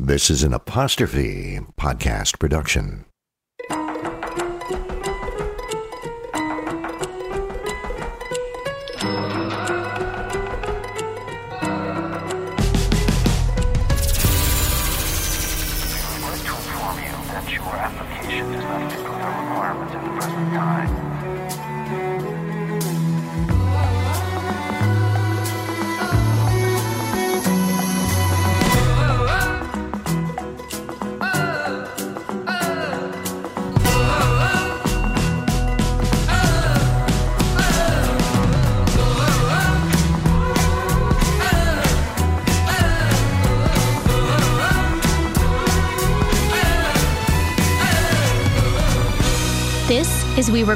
This 0.00 0.30
is 0.30 0.44
an 0.44 0.54
apostrophe 0.54 1.58
podcast 1.76 2.38
production. 2.38 3.07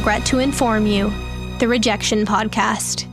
Regret 0.03 0.27
to 0.27 0.41
Inform 0.41 0.85
You, 0.85 1.13
the 1.61 1.69
Rejection 1.69 2.27
Podcast. 2.27 3.07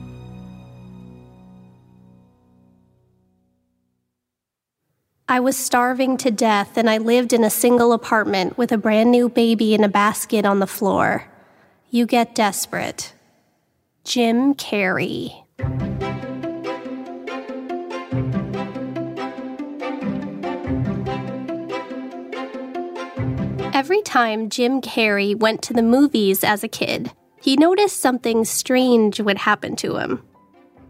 I 5.27 5.39
was 5.39 5.55
starving 5.55 6.17
to 6.17 6.31
death 6.31 6.77
and 6.77 6.89
I 6.89 6.97
lived 6.97 7.31
in 7.31 7.43
a 7.43 7.51
single 7.51 7.93
apartment 7.93 8.57
with 8.57 8.71
a 8.71 8.77
brand 8.79 9.11
new 9.11 9.29
baby 9.29 9.75
in 9.75 9.83
a 9.83 9.87
basket 9.87 10.47
on 10.47 10.57
the 10.57 10.65
floor. 10.65 11.25
You 11.91 12.07
get 12.07 12.33
desperate. 12.33 13.13
Jim 14.03 14.55
Carrey. 14.55 15.43
Every 23.89 24.03
time 24.03 24.49
Jim 24.49 24.81
Carrey 24.81 25.35
went 25.35 25.63
to 25.63 25.73
the 25.73 25.81
movies 25.81 26.43
as 26.43 26.63
a 26.63 26.67
kid, 26.67 27.11
he 27.41 27.55
noticed 27.55 27.99
something 27.99 28.45
strange 28.45 29.19
would 29.19 29.39
happen 29.39 29.75
to 29.77 29.97
him. 29.97 30.21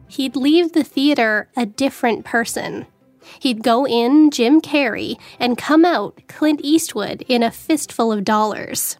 He'd 0.09 0.35
leave 0.35 0.73
the 0.73 0.83
theater 0.83 1.47
a 1.55 1.65
different 1.65 2.25
person. 2.25 2.87
He'd 3.39 3.63
go 3.63 3.87
in 3.87 4.31
Jim 4.31 4.59
Carrey 4.59 5.15
and 5.39 5.57
come 5.57 5.85
out 5.85 6.19
Clint 6.27 6.59
Eastwood 6.61 7.23
in 7.29 7.41
a 7.41 7.51
fistful 7.51 8.11
of 8.11 8.25
dollars. 8.25 8.97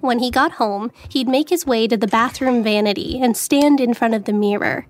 When 0.00 0.18
he 0.18 0.30
got 0.30 0.52
home, 0.52 0.92
he'd 1.08 1.28
make 1.28 1.48
his 1.48 1.64
way 1.64 1.88
to 1.88 1.96
the 1.96 2.06
bathroom 2.06 2.62
vanity 2.62 3.18
and 3.22 3.38
stand 3.38 3.80
in 3.80 3.94
front 3.94 4.12
of 4.12 4.24
the 4.24 4.34
mirror. 4.34 4.86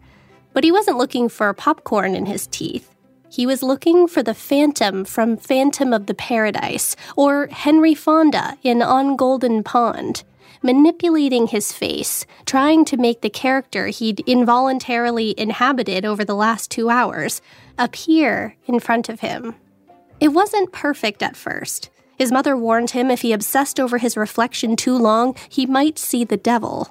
But 0.52 0.64
he 0.64 0.72
wasn't 0.72 0.98
looking 0.98 1.28
for 1.28 1.54
popcorn 1.54 2.16
in 2.16 2.26
his 2.26 2.48
teeth. 2.48 2.95
He 3.30 3.46
was 3.46 3.62
looking 3.62 4.06
for 4.06 4.22
the 4.22 4.34
Phantom 4.34 5.04
from 5.04 5.36
Phantom 5.36 5.92
of 5.92 6.06
the 6.06 6.14
Paradise, 6.14 6.96
or 7.16 7.48
Henry 7.48 7.94
Fonda 7.94 8.56
in 8.62 8.82
On 8.82 9.16
Golden 9.16 9.62
Pond, 9.62 10.22
manipulating 10.62 11.48
his 11.48 11.72
face, 11.72 12.24
trying 12.44 12.84
to 12.86 12.96
make 12.96 13.20
the 13.20 13.30
character 13.30 13.88
he'd 13.88 14.20
involuntarily 14.20 15.34
inhabited 15.38 16.04
over 16.04 16.24
the 16.24 16.34
last 16.34 16.70
two 16.70 16.88
hours 16.88 17.42
appear 17.78 18.56
in 18.66 18.80
front 18.80 19.08
of 19.08 19.20
him. 19.20 19.54
It 20.20 20.28
wasn't 20.28 20.72
perfect 20.72 21.22
at 21.22 21.36
first. 21.36 21.90
His 22.16 22.32
mother 22.32 22.56
warned 22.56 22.90
him 22.90 23.10
if 23.10 23.20
he 23.20 23.32
obsessed 23.32 23.78
over 23.78 23.98
his 23.98 24.16
reflection 24.16 24.76
too 24.76 24.96
long, 24.96 25.36
he 25.48 25.66
might 25.66 25.98
see 25.98 26.24
the 26.24 26.38
devil. 26.38 26.88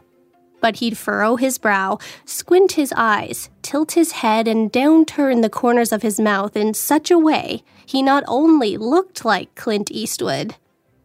But 0.66 0.78
he'd 0.78 0.98
furrow 0.98 1.36
his 1.36 1.60
brow, 1.60 2.00
squint 2.26 2.72
his 2.72 2.92
eyes, 2.98 3.52
tilt 3.62 3.92
his 3.92 4.14
head, 4.14 4.48
and 4.48 4.74
downturn 4.74 5.44
the 5.44 5.48
corners 5.48 5.92
of 5.92 6.02
his 6.02 6.20
mouth 6.20 6.58
in 6.58 6.74
such 6.74 7.12
a 7.12 7.20
way 7.20 7.62
he 7.86 8.02
not 8.02 8.24
only 8.28 8.76
looked 8.76 9.24
like 9.24 9.54
Clint 9.54 9.92
Eastwood, 9.92 10.56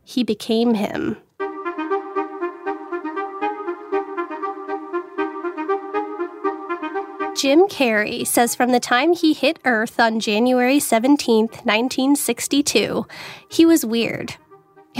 he 0.02 0.24
became 0.24 0.72
him. 0.72 1.18
Jim 7.36 7.68
Carrey 7.68 8.26
says 8.26 8.54
from 8.54 8.72
the 8.72 8.80
time 8.80 9.12
he 9.12 9.34
hit 9.34 9.58
Earth 9.66 10.00
on 10.00 10.20
January 10.20 10.80
17, 10.80 11.48
1962, 11.48 13.06
he 13.46 13.66
was 13.66 13.84
weird. 13.84 14.36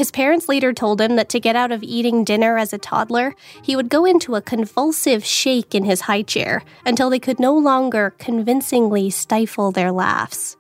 His 0.01 0.11
parents 0.11 0.49
later 0.49 0.73
told 0.73 0.99
him 0.99 1.17
that 1.17 1.29
to 1.29 1.39
get 1.39 1.57
out 1.57 1.71
of 1.71 1.83
eating 1.83 2.25
dinner 2.25 2.57
as 2.57 2.73
a 2.73 2.79
toddler, 2.79 3.35
he 3.61 3.77
would 3.77 3.91
go 3.91 4.07
into 4.07 4.35
a 4.35 4.41
convulsive 4.41 5.23
shake 5.23 5.75
in 5.75 5.85
his 5.85 6.01
high 6.01 6.23
chair 6.23 6.63
until 6.87 7.11
they 7.11 7.19
could 7.19 7.39
no 7.39 7.55
longer 7.55 8.15
convincingly 8.17 9.11
stifle 9.11 9.71
their 9.71 9.93
laughs. 9.93 10.57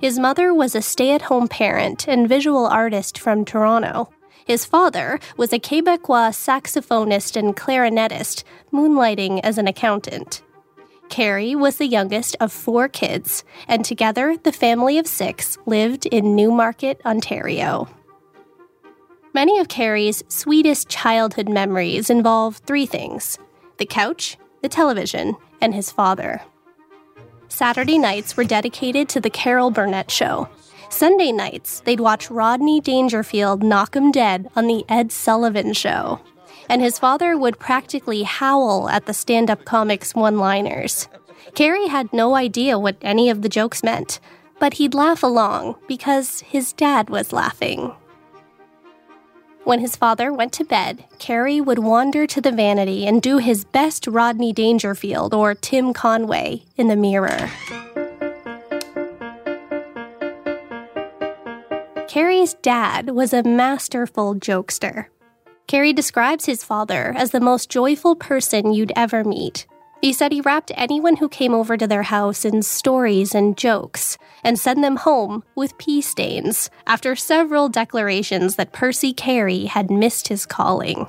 His 0.00 0.18
mother 0.18 0.54
was 0.54 0.74
a 0.74 0.80
stay 0.80 1.10
at 1.10 1.20
home 1.20 1.46
parent 1.46 2.08
and 2.08 2.26
visual 2.26 2.64
artist 2.64 3.18
from 3.18 3.44
Toronto. 3.44 4.08
His 4.46 4.64
father 4.64 5.20
was 5.36 5.52
a 5.52 5.58
Quebecois 5.58 6.32
saxophonist 6.32 7.36
and 7.36 7.54
clarinetist, 7.54 8.44
moonlighting 8.72 9.40
as 9.44 9.58
an 9.58 9.68
accountant. 9.68 10.40
Carrey 11.10 11.54
was 11.54 11.76
the 11.76 11.86
youngest 11.86 12.34
of 12.40 12.50
four 12.50 12.88
kids, 12.88 13.44
and 13.68 13.84
together 13.84 14.38
the 14.38 14.52
family 14.52 14.96
of 14.96 15.06
six 15.06 15.58
lived 15.66 16.06
in 16.06 16.34
Newmarket, 16.34 16.98
Ontario. 17.04 17.90
Many 19.34 19.58
of 19.58 19.68
Carrey's 19.68 20.22
sweetest 20.28 20.90
childhood 20.90 21.48
memories 21.48 22.10
involve 22.10 22.58
three 22.58 22.84
things 22.84 23.38
the 23.78 23.86
couch, 23.86 24.36
the 24.60 24.68
television, 24.68 25.36
and 25.60 25.74
his 25.74 25.90
father. 25.90 26.42
Saturday 27.48 27.98
nights 27.98 28.36
were 28.36 28.44
dedicated 28.44 29.08
to 29.08 29.20
the 29.20 29.30
Carol 29.30 29.70
Burnett 29.70 30.10
Show. 30.10 30.48
Sunday 30.90 31.32
nights, 31.32 31.80
they'd 31.80 32.00
watch 32.00 32.30
Rodney 32.30 32.80
Dangerfield 32.80 33.62
knock 33.62 33.96
'em 33.96 34.12
dead 34.12 34.50
on 34.54 34.66
the 34.66 34.84
Ed 34.88 35.10
Sullivan 35.10 35.72
Show. 35.72 36.20
And 36.68 36.82
his 36.82 36.98
father 36.98 37.36
would 37.36 37.58
practically 37.58 38.24
howl 38.24 38.88
at 38.90 39.06
the 39.06 39.14
stand 39.14 39.50
up 39.50 39.64
comics 39.64 40.14
one 40.14 40.36
liners. 40.36 41.08
Carrey 41.54 41.88
had 41.88 42.12
no 42.12 42.34
idea 42.34 42.78
what 42.78 42.96
any 43.00 43.30
of 43.30 43.40
the 43.40 43.48
jokes 43.48 43.82
meant, 43.82 44.20
but 44.60 44.74
he'd 44.74 44.94
laugh 44.94 45.22
along 45.22 45.76
because 45.88 46.42
his 46.42 46.74
dad 46.74 47.08
was 47.08 47.32
laughing. 47.32 47.92
When 49.64 49.78
his 49.78 49.94
father 49.94 50.32
went 50.32 50.52
to 50.54 50.64
bed, 50.64 51.04
Carrey 51.18 51.64
would 51.64 51.78
wander 51.78 52.26
to 52.26 52.40
the 52.40 52.50
vanity 52.50 53.06
and 53.06 53.22
do 53.22 53.38
his 53.38 53.64
best 53.64 54.08
Rodney 54.08 54.52
Dangerfield 54.52 55.32
or 55.32 55.54
Tim 55.54 55.92
Conway 55.92 56.64
in 56.76 56.88
the 56.88 56.96
mirror. 56.96 57.48
Carrey's 62.08 62.54
dad 62.54 63.10
was 63.10 63.32
a 63.32 63.44
masterful 63.44 64.34
jokester. 64.34 65.06
Carrey 65.68 65.94
describes 65.94 66.46
his 66.46 66.64
father 66.64 67.14
as 67.16 67.30
the 67.30 67.40
most 67.40 67.70
joyful 67.70 68.16
person 68.16 68.72
you'd 68.72 68.92
ever 68.96 69.22
meet. 69.22 69.66
He 70.02 70.12
said 70.12 70.32
he 70.32 70.40
wrapped 70.40 70.72
anyone 70.74 71.18
who 71.18 71.28
came 71.28 71.54
over 71.54 71.76
to 71.76 71.86
their 71.86 72.02
house 72.02 72.44
in 72.44 72.62
stories 72.62 73.36
and 73.36 73.56
jokes 73.56 74.18
and 74.42 74.58
sent 74.58 74.82
them 74.82 74.96
home 74.96 75.44
with 75.54 75.78
pea 75.78 76.00
stains 76.02 76.70
after 76.88 77.14
several 77.14 77.68
declarations 77.68 78.56
that 78.56 78.72
Percy 78.72 79.14
Carrey 79.14 79.68
had 79.68 79.92
missed 79.92 80.26
his 80.26 80.44
calling. 80.44 81.06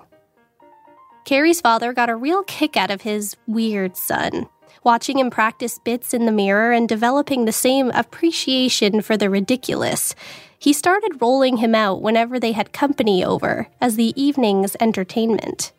Carrey's 1.26 1.60
father 1.60 1.92
got 1.92 2.12
a 2.12 2.16
real 2.16 2.44
kick 2.44 2.78
out 2.78 2.92
of 2.92 3.02
his 3.02 3.36
weird 3.48 3.98
son, 3.98 4.48
watching 4.84 5.18
him 5.18 5.32
practice 5.32 5.80
bits 5.80 6.14
in 6.14 6.28
the 6.28 6.32
mirror 6.32 6.72
and 6.72 6.88
developing 6.88 7.46
the 7.46 7.52
same 7.52 7.90
appreciation 7.96 9.02
for 9.02 9.18
the 9.18 9.30
ridiculous. 9.30 10.14
He 10.60 10.72
started 10.72 11.20
rolling 11.20 11.58
him 11.58 11.74
out 11.74 12.04
whenever 12.04 12.40
they 12.40 12.52
had 12.52 12.74
company 12.74 13.26
over 13.26 13.70
as 13.82 13.96
the 13.96 14.14
evening's 14.22 14.76
entertainment. 14.80 15.72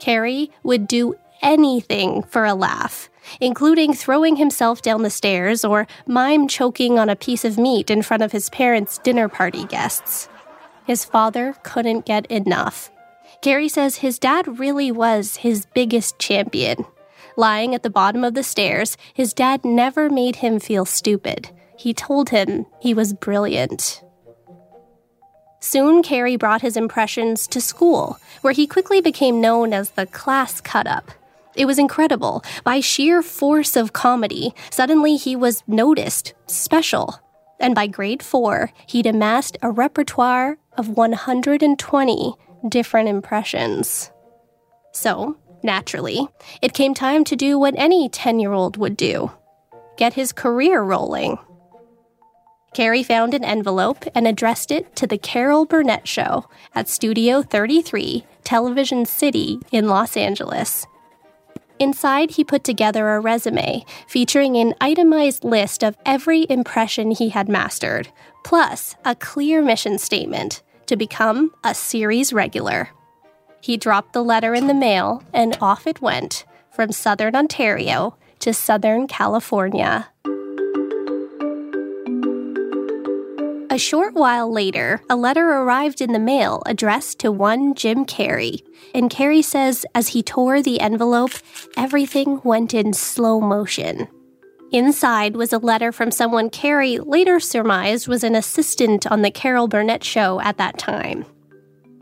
Carrey 0.00 0.50
would 0.62 0.86
do 0.86 1.16
anything 1.42 2.22
for 2.24 2.44
a 2.44 2.54
laugh, 2.54 3.08
including 3.40 3.92
throwing 3.92 4.36
himself 4.36 4.82
down 4.82 5.02
the 5.02 5.10
stairs 5.10 5.64
or 5.64 5.86
mime 6.06 6.48
choking 6.48 6.98
on 6.98 7.08
a 7.08 7.16
piece 7.16 7.44
of 7.44 7.58
meat 7.58 7.90
in 7.90 8.02
front 8.02 8.22
of 8.22 8.32
his 8.32 8.50
parents' 8.50 8.98
dinner 8.98 9.28
party 9.28 9.64
guests. 9.64 10.28
His 10.86 11.04
father 11.04 11.54
couldn't 11.62 12.06
get 12.06 12.26
enough. 12.26 12.90
Carrey 13.42 13.70
says 13.70 13.96
his 13.96 14.18
dad 14.18 14.58
really 14.58 14.92
was 14.92 15.36
his 15.36 15.66
biggest 15.66 16.18
champion. 16.18 16.84
Lying 17.36 17.74
at 17.74 17.82
the 17.82 17.90
bottom 17.90 18.24
of 18.24 18.34
the 18.34 18.42
stairs, 18.42 18.96
his 19.14 19.32
dad 19.32 19.64
never 19.64 20.10
made 20.10 20.36
him 20.36 20.58
feel 20.58 20.84
stupid. 20.84 21.50
He 21.78 21.94
told 21.94 22.30
him 22.30 22.66
he 22.80 22.92
was 22.92 23.14
brilliant. 23.14 24.02
Soon, 25.60 26.02
Carrey 26.02 26.38
brought 26.38 26.62
his 26.62 26.76
impressions 26.76 27.46
to 27.46 27.60
school, 27.60 28.18
where 28.40 28.52
he 28.52 28.66
quickly 28.66 29.00
became 29.00 29.40
known 29.40 29.72
as 29.72 29.90
the 29.90 30.06
class 30.06 30.60
cut 30.60 30.86
up. 30.86 31.12
It 31.56 31.66
was 31.66 31.78
incredible. 31.78 32.44
By 32.64 32.80
sheer 32.80 33.22
force 33.22 33.76
of 33.76 33.92
comedy, 33.92 34.54
suddenly 34.70 35.16
he 35.16 35.34
was 35.34 35.62
noticed, 35.66 36.34
special. 36.46 37.20
And 37.58 37.74
by 37.74 37.86
grade 37.86 38.22
four, 38.22 38.72
he'd 38.86 39.06
amassed 39.06 39.58
a 39.62 39.70
repertoire 39.70 40.58
of 40.76 40.88
120 40.88 42.34
different 42.68 43.08
impressions. 43.08 44.10
So, 44.92 45.36
naturally, 45.62 46.28
it 46.62 46.72
came 46.72 46.94
time 46.94 47.24
to 47.24 47.36
do 47.36 47.58
what 47.58 47.74
any 47.76 48.08
10 48.08 48.40
year 48.40 48.52
old 48.52 48.76
would 48.76 48.96
do 48.96 49.32
get 49.96 50.14
his 50.14 50.32
career 50.32 50.80
rolling. 50.80 51.38
Carrey 52.74 53.04
found 53.04 53.34
an 53.34 53.44
envelope 53.44 54.06
and 54.14 54.26
addressed 54.26 54.70
it 54.70 54.96
to 54.96 55.06
The 55.06 55.18
Carol 55.18 55.66
Burnett 55.66 56.08
Show 56.08 56.48
at 56.74 56.88
Studio 56.88 57.42
33, 57.42 58.24
Television 58.42 59.04
City 59.04 59.58
in 59.70 59.88
Los 59.88 60.16
Angeles. 60.16 60.86
Inside, 61.80 62.32
he 62.32 62.44
put 62.44 62.62
together 62.62 63.08
a 63.08 63.20
resume 63.20 63.86
featuring 64.06 64.56
an 64.56 64.74
itemized 64.82 65.44
list 65.44 65.82
of 65.82 65.96
every 66.04 66.46
impression 66.50 67.10
he 67.10 67.30
had 67.30 67.48
mastered, 67.48 68.10
plus 68.44 68.96
a 69.02 69.14
clear 69.14 69.62
mission 69.62 69.96
statement 69.96 70.62
to 70.84 70.94
become 70.94 71.52
a 71.64 71.74
series 71.74 72.34
regular. 72.34 72.90
He 73.62 73.78
dropped 73.78 74.12
the 74.12 74.22
letter 74.22 74.54
in 74.54 74.66
the 74.66 74.74
mail, 74.74 75.24
and 75.32 75.56
off 75.62 75.86
it 75.86 76.02
went 76.02 76.44
from 76.70 76.92
southern 76.92 77.34
Ontario 77.34 78.14
to 78.40 78.52
southern 78.52 79.06
California. 79.06 80.09
A 83.72 83.78
short 83.78 84.14
while 84.14 84.52
later, 84.52 85.00
a 85.08 85.14
letter 85.14 85.48
arrived 85.48 86.00
in 86.00 86.12
the 86.12 86.18
mail 86.18 86.60
addressed 86.66 87.20
to 87.20 87.30
one 87.30 87.74
Jim 87.74 88.04
Carrey. 88.04 88.62
And 88.96 89.08
Carrey 89.08 89.44
says 89.44 89.86
as 89.94 90.08
he 90.08 90.24
tore 90.24 90.60
the 90.60 90.80
envelope, 90.80 91.30
everything 91.76 92.40
went 92.42 92.74
in 92.74 92.92
slow 92.92 93.40
motion. 93.40 94.08
Inside 94.72 95.36
was 95.36 95.52
a 95.52 95.58
letter 95.58 95.92
from 95.92 96.10
someone 96.10 96.50
Carrey 96.50 96.98
later 97.00 97.38
surmised 97.38 98.08
was 98.08 98.24
an 98.24 98.34
assistant 98.34 99.06
on 99.06 99.22
the 99.22 99.30
Carol 99.30 99.68
Burnett 99.68 100.02
show 100.02 100.40
at 100.40 100.58
that 100.58 100.76
time. 100.76 101.24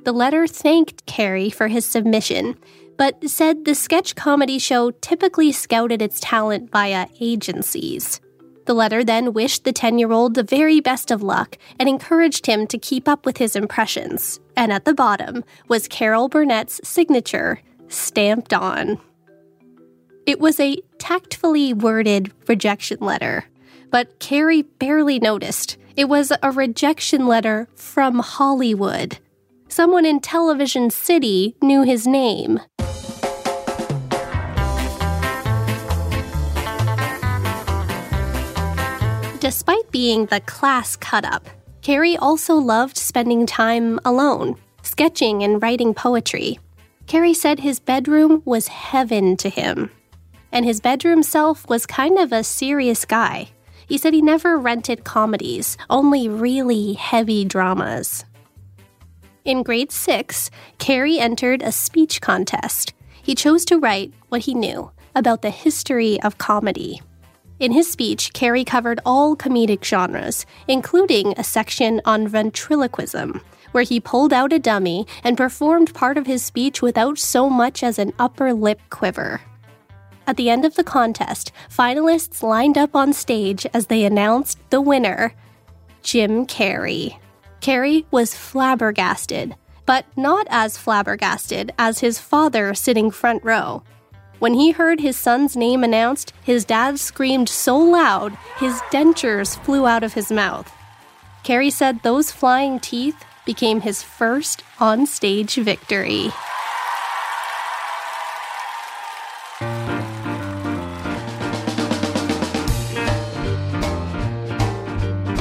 The 0.04 0.12
letter 0.12 0.46
thanked 0.46 1.04
Carrey 1.04 1.52
for 1.52 1.68
his 1.68 1.84
submission, 1.84 2.56
but 2.96 3.28
said 3.28 3.66
the 3.66 3.74
sketch 3.74 4.16
comedy 4.16 4.58
show 4.58 4.90
typically 4.90 5.52
scouted 5.52 6.00
its 6.00 6.18
talent 6.18 6.70
via 6.70 7.08
agencies. 7.20 8.22
The 8.68 8.74
letter 8.74 9.02
then 9.02 9.32
wished 9.32 9.64
the 9.64 9.72
10 9.72 9.98
year 9.98 10.12
old 10.12 10.34
the 10.34 10.42
very 10.42 10.78
best 10.78 11.10
of 11.10 11.22
luck 11.22 11.56
and 11.80 11.88
encouraged 11.88 12.44
him 12.44 12.66
to 12.66 12.76
keep 12.76 13.08
up 13.08 13.24
with 13.24 13.38
his 13.38 13.56
impressions. 13.56 14.40
And 14.58 14.70
at 14.70 14.84
the 14.84 14.92
bottom 14.92 15.42
was 15.68 15.88
Carol 15.88 16.28
Burnett's 16.28 16.78
signature 16.86 17.62
stamped 17.88 18.52
on. 18.52 19.00
It 20.26 20.38
was 20.38 20.60
a 20.60 20.82
tactfully 20.98 21.72
worded 21.72 22.30
rejection 22.46 22.98
letter, 23.00 23.46
but 23.90 24.20
Carrey 24.20 24.66
barely 24.78 25.18
noticed. 25.18 25.78
It 25.96 26.10
was 26.10 26.30
a 26.42 26.50
rejection 26.50 27.26
letter 27.26 27.68
from 27.74 28.18
Hollywood. 28.18 29.16
Someone 29.70 30.04
in 30.04 30.20
Television 30.20 30.90
City 30.90 31.56
knew 31.62 31.84
his 31.84 32.06
name. 32.06 32.60
Despite 39.48 39.90
being 39.90 40.26
the 40.26 40.40
class 40.40 40.94
cut 40.94 41.24
up, 41.24 41.48
Carrey 41.80 42.18
also 42.20 42.54
loved 42.56 42.98
spending 42.98 43.46
time 43.46 43.98
alone, 44.04 44.56
sketching 44.82 45.42
and 45.42 45.62
writing 45.62 45.94
poetry. 45.94 46.58
Carrey 47.06 47.34
said 47.34 47.60
his 47.60 47.80
bedroom 47.80 48.42
was 48.44 48.68
heaven 48.68 49.38
to 49.38 49.48
him. 49.48 49.90
And 50.52 50.66
his 50.66 50.82
bedroom 50.82 51.22
self 51.22 51.66
was 51.66 51.86
kind 51.86 52.18
of 52.18 52.30
a 52.30 52.44
serious 52.44 53.06
guy. 53.06 53.48
He 53.86 53.96
said 53.96 54.12
he 54.12 54.20
never 54.20 54.58
rented 54.58 55.04
comedies, 55.04 55.78
only 55.88 56.28
really 56.28 56.92
heavy 56.92 57.46
dramas. 57.46 58.26
In 59.46 59.62
grade 59.62 59.90
six, 59.90 60.50
Carrey 60.78 61.18
entered 61.18 61.62
a 61.62 61.72
speech 61.72 62.20
contest. 62.20 62.92
He 63.22 63.34
chose 63.34 63.64
to 63.64 63.78
write 63.78 64.12
what 64.28 64.42
he 64.42 64.52
knew 64.52 64.90
about 65.14 65.40
the 65.40 65.48
history 65.48 66.20
of 66.20 66.36
comedy. 66.36 67.00
In 67.60 67.72
his 67.72 67.90
speech, 67.90 68.32
Carrey 68.32 68.64
covered 68.64 69.00
all 69.04 69.36
comedic 69.36 69.84
genres, 69.84 70.46
including 70.68 71.34
a 71.36 71.42
section 71.42 72.00
on 72.04 72.28
ventriloquism, 72.28 73.40
where 73.72 73.82
he 73.82 73.98
pulled 73.98 74.32
out 74.32 74.52
a 74.52 74.60
dummy 74.60 75.06
and 75.24 75.36
performed 75.36 75.92
part 75.92 76.16
of 76.16 76.26
his 76.26 76.42
speech 76.44 76.80
without 76.80 77.18
so 77.18 77.50
much 77.50 77.82
as 77.82 77.98
an 77.98 78.12
upper 78.16 78.52
lip 78.52 78.80
quiver. 78.90 79.40
At 80.24 80.36
the 80.36 80.50
end 80.50 80.64
of 80.64 80.76
the 80.76 80.84
contest, 80.84 81.50
finalists 81.68 82.42
lined 82.42 82.78
up 82.78 82.94
on 82.94 83.12
stage 83.12 83.66
as 83.74 83.86
they 83.86 84.04
announced 84.04 84.58
the 84.70 84.80
winner 84.80 85.34
Jim 86.02 86.46
Carrey. 86.46 87.18
Carey 87.60 88.06
was 88.12 88.36
flabbergasted, 88.36 89.56
but 89.84 90.04
not 90.16 90.46
as 90.48 90.78
flabbergasted 90.78 91.72
as 91.76 91.98
his 92.00 92.20
father 92.20 92.72
sitting 92.72 93.10
front 93.10 93.42
row. 93.42 93.82
When 94.38 94.54
he 94.54 94.70
heard 94.70 95.00
his 95.00 95.16
son's 95.16 95.56
name 95.56 95.82
announced, 95.82 96.32
his 96.44 96.64
dad 96.64 97.00
screamed 97.00 97.48
so 97.48 97.76
loud 97.76 98.38
his 98.58 98.80
dentures 98.92 99.58
flew 99.64 99.84
out 99.84 100.04
of 100.04 100.14
his 100.14 100.30
mouth. 100.30 100.72
Carrey 101.42 101.72
said 101.72 102.02
those 102.02 102.30
flying 102.30 102.78
teeth 102.78 103.24
became 103.44 103.80
his 103.80 104.04
first 104.04 104.62
on-stage 104.78 105.56
victory. 105.56 106.28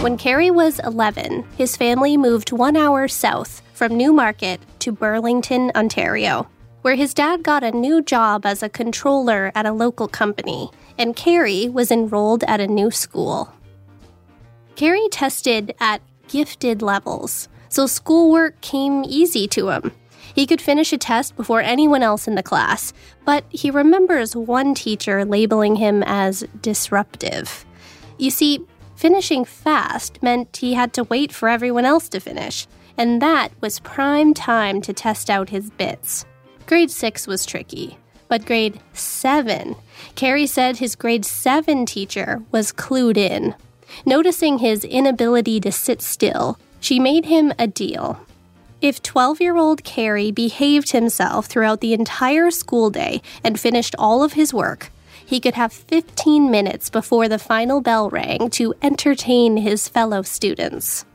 When 0.01 0.18
Carrey 0.18 0.50
was 0.50 0.80
11, 0.80 1.46
his 1.56 1.75
family 1.77 2.18
moved 2.18 2.51
one 2.51 2.75
hour 2.75 3.08
south 3.08 3.62
from 3.74 3.96
Newmarket 3.96 4.60
to 4.80 4.92
Burlington, 4.92 5.72
Ontario 5.75 6.48
where 6.82 6.96
his 6.96 7.14
dad 7.14 7.44
got 7.44 7.64
a 7.64 7.72
new 7.72 8.02
job 8.02 8.46
as 8.46 8.64
a 8.64 8.70
controller 8.70 9.52
at 9.56 9.66
a 9.66 9.74
local 9.74 10.08
company, 10.08 10.70
and 10.98 11.16
Carrey 11.16 11.72
was 11.72 11.92
enrolled 11.92 12.44
at 12.46 12.60
a 12.60 12.68
new 12.68 12.92
school. 12.92 13.52
Carrey 14.76 15.08
tested 15.12 15.74
at 15.80 16.02
gifted 16.28 16.82
levels, 16.82 17.50
so 17.68 17.88
schoolwork 17.88 18.62
came 18.62 19.04
easy 19.04 19.48
to 19.48 19.70
him. 19.70 19.92
He 20.36 20.46
could 20.46 20.62
finish 20.62 20.94
a 20.94 21.00
test 21.00 21.36
before 21.36 21.62
anyone 21.62 22.04
else 22.04 22.28
in 22.28 22.36
the 22.36 22.44
class, 22.44 22.94
but 23.26 23.44
he 23.50 23.72
remembers 23.72 24.36
one 24.36 24.76
teacher 24.76 25.26
labeling 25.26 25.78
him 25.78 26.04
as 26.06 26.46
disruptive. 26.62 27.66
You 28.20 28.30
see, 28.30 28.64
finishing 28.96 29.46
fast 29.46 30.22
meant 30.22 30.58
he 30.58 30.76
had 30.76 30.94
to 30.94 31.06
wait 31.06 31.34
for 31.34 31.50
everyone 31.50 31.86
else 31.86 32.08
to 32.10 32.20
finish, 32.20 32.68
and 32.96 33.20
that 33.20 33.50
was 33.62 33.80
prime 33.80 34.36
time 34.36 34.80
to 34.82 34.94
test 34.94 35.32
out 35.32 35.50
his 35.50 35.72
bits. 35.72 36.27
Grade 36.68 36.92
6 36.92 37.28
was 37.28 37.46
tricky, 37.46 37.98
but 38.28 38.46
grade 38.46 38.82
7, 38.92 39.78
Carrey 40.16 40.46
said 40.46 40.78
his 40.78 40.98
grade 40.98 41.24
7 41.24 41.86
teacher 41.86 42.44
was 42.52 42.74
clued 42.74 43.16
in. 43.16 43.56
Noticing 44.06 44.58
his 44.58 44.84
inability 44.84 45.62
to 45.62 45.72
sit 45.72 46.02
still, 46.02 46.60
she 46.82 47.00
made 47.00 47.24
him 47.24 47.54
a 47.58 47.68
deal. 47.68 48.20
If 48.82 49.02
12 49.02 49.40
year 49.40 49.56
old 49.56 49.86
Carrey 49.86 50.36
behaved 50.36 50.92
himself 50.92 51.46
throughout 51.46 51.80
the 51.80 51.94
entire 51.94 52.52
school 52.52 52.90
day 52.90 53.22
and 53.46 53.58
finished 53.58 53.96
all 53.98 54.22
of 54.22 54.34
his 54.34 54.54
work, 54.54 54.92
he 55.26 55.40
could 55.40 55.56
have 55.56 55.72
15 55.72 56.52
minutes 56.52 56.90
before 56.90 57.30
the 57.30 57.40
final 57.40 57.80
bell 57.80 58.10
rang 58.10 58.50
to 58.52 58.74
entertain 58.82 59.56
his 59.56 59.88
fellow 59.88 60.22
students. 60.22 61.06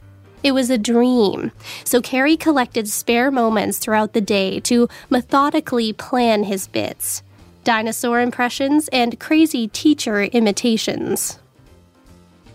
It 0.43 0.53
was 0.53 0.71
a 0.71 0.79
dream, 0.79 1.53
so 1.85 2.01
Carrey 2.01 2.39
collected 2.39 2.89
spare 2.89 3.31
moments 3.31 3.79
throughout 3.79 4.13
the 4.13 4.21
day 4.21 4.59
to 4.61 4.89
methodically 5.09 5.93
plan 5.93 6.45
his 6.45 6.67
bits 6.67 7.23
dinosaur 7.65 8.21
impressions 8.21 8.89
and 8.89 9.21
crazy 9.21 9.69
teacher 9.69 10.25
imitations. 10.25 11.39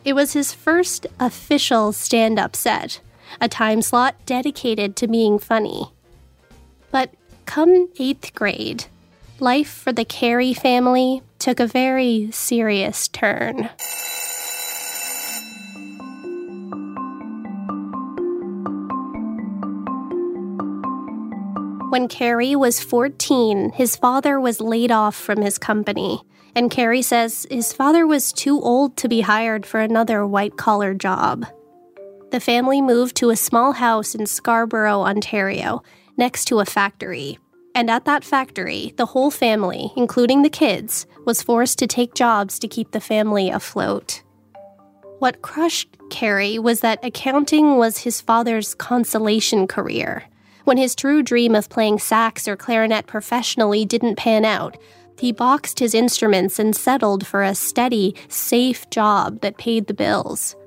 It 0.03 0.13
was 0.13 0.33
his 0.33 0.53
first 0.53 1.07
official 1.19 1.93
stand 1.93 2.37
up 2.37 2.55
set 2.55 2.99
a 3.41 3.47
time 3.47 3.81
slot 3.81 4.15
dedicated 4.25 4.95
to 4.95 5.07
being 5.07 5.39
funny. 5.39 5.91
But 6.91 7.13
come 7.45 7.89
eighth 7.99 8.33
grade, 8.33 8.85
life 9.39 9.69
for 9.69 9.91
the 9.91 10.05
Carrey 10.05 10.55
family 10.55 11.21
took 11.39 11.59
a 11.59 11.67
very 11.67 12.29
serious 12.31 13.07
turn. 13.07 13.69
When 21.89 22.07
Carrey 22.07 22.55
was 22.55 22.79
14, 22.79 23.71
his 23.71 23.95
father 23.95 24.39
was 24.39 24.59
laid 24.59 24.91
off 24.91 25.15
from 25.15 25.41
his 25.41 25.57
company, 25.57 26.21
and 26.55 26.71
Carrey 26.71 27.03
says 27.03 27.47
his 27.49 27.71
father 27.73 28.05
was 28.05 28.33
too 28.33 28.61
old 28.61 28.97
to 28.97 29.07
be 29.07 29.21
hired 29.21 29.65
for 29.65 29.79
another 29.79 30.25
white 30.25 30.57
collar 30.57 30.93
job 30.93 31.45
the 32.31 32.39
family 32.39 32.81
moved 32.81 33.15
to 33.17 33.29
a 33.29 33.35
small 33.35 33.73
house 33.73 34.13
in 34.13 34.25
Scarborough, 34.25 35.01
Ontario, 35.01 35.81
next 36.17 36.45
to 36.45 36.59
a 36.59 36.65
factory. 36.65 37.39
And 37.73 37.89
at 37.89 38.05
that 38.05 38.23
factory, 38.23 38.93
the 38.97 39.05
whole 39.05 39.31
family, 39.31 39.91
including 39.95 40.41
the 40.41 40.49
kids, 40.49 41.05
was 41.25 41.43
forced 41.43 41.79
to 41.79 41.87
take 41.87 42.15
jobs 42.15 42.59
to 42.59 42.67
keep 42.67 42.91
the 42.91 42.99
family 42.99 43.49
afloat. 43.49 44.23
What 45.19 45.41
crushed 45.41 45.97
Carrey 46.09 46.59
was 46.59 46.81
that 46.81 47.03
accounting 47.03 47.77
was 47.77 47.99
his 47.99 48.19
father's 48.19 48.75
consolation 48.75 49.67
career. 49.67 50.23
When 50.67 50.75
his 50.77 50.95
true 50.95 51.23
dream 51.23 51.55
of 51.55 51.69
playing 51.69 51.99
sax 51.99 52.45
or 52.45 52.57
clarinet 52.57 53.07
professionally 53.07 53.85
didn't 53.85 54.17
pan 54.17 54.43
out, 54.43 54.77
he 55.17 55.31
boxed 55.31 55.79
his 55.79 55.93
instruments 55.93 56.59
and 56.59 56.75
settled 56.75 57.25
for 57.25 57.41
a 57.41 57.55
steady, 57.55 58.13
safe 58.27 58.89
job 58.89 59.39
that 59.39 59.57
paid 59.57 59.87
the 59.87 59.93
bills. 59.93 60.57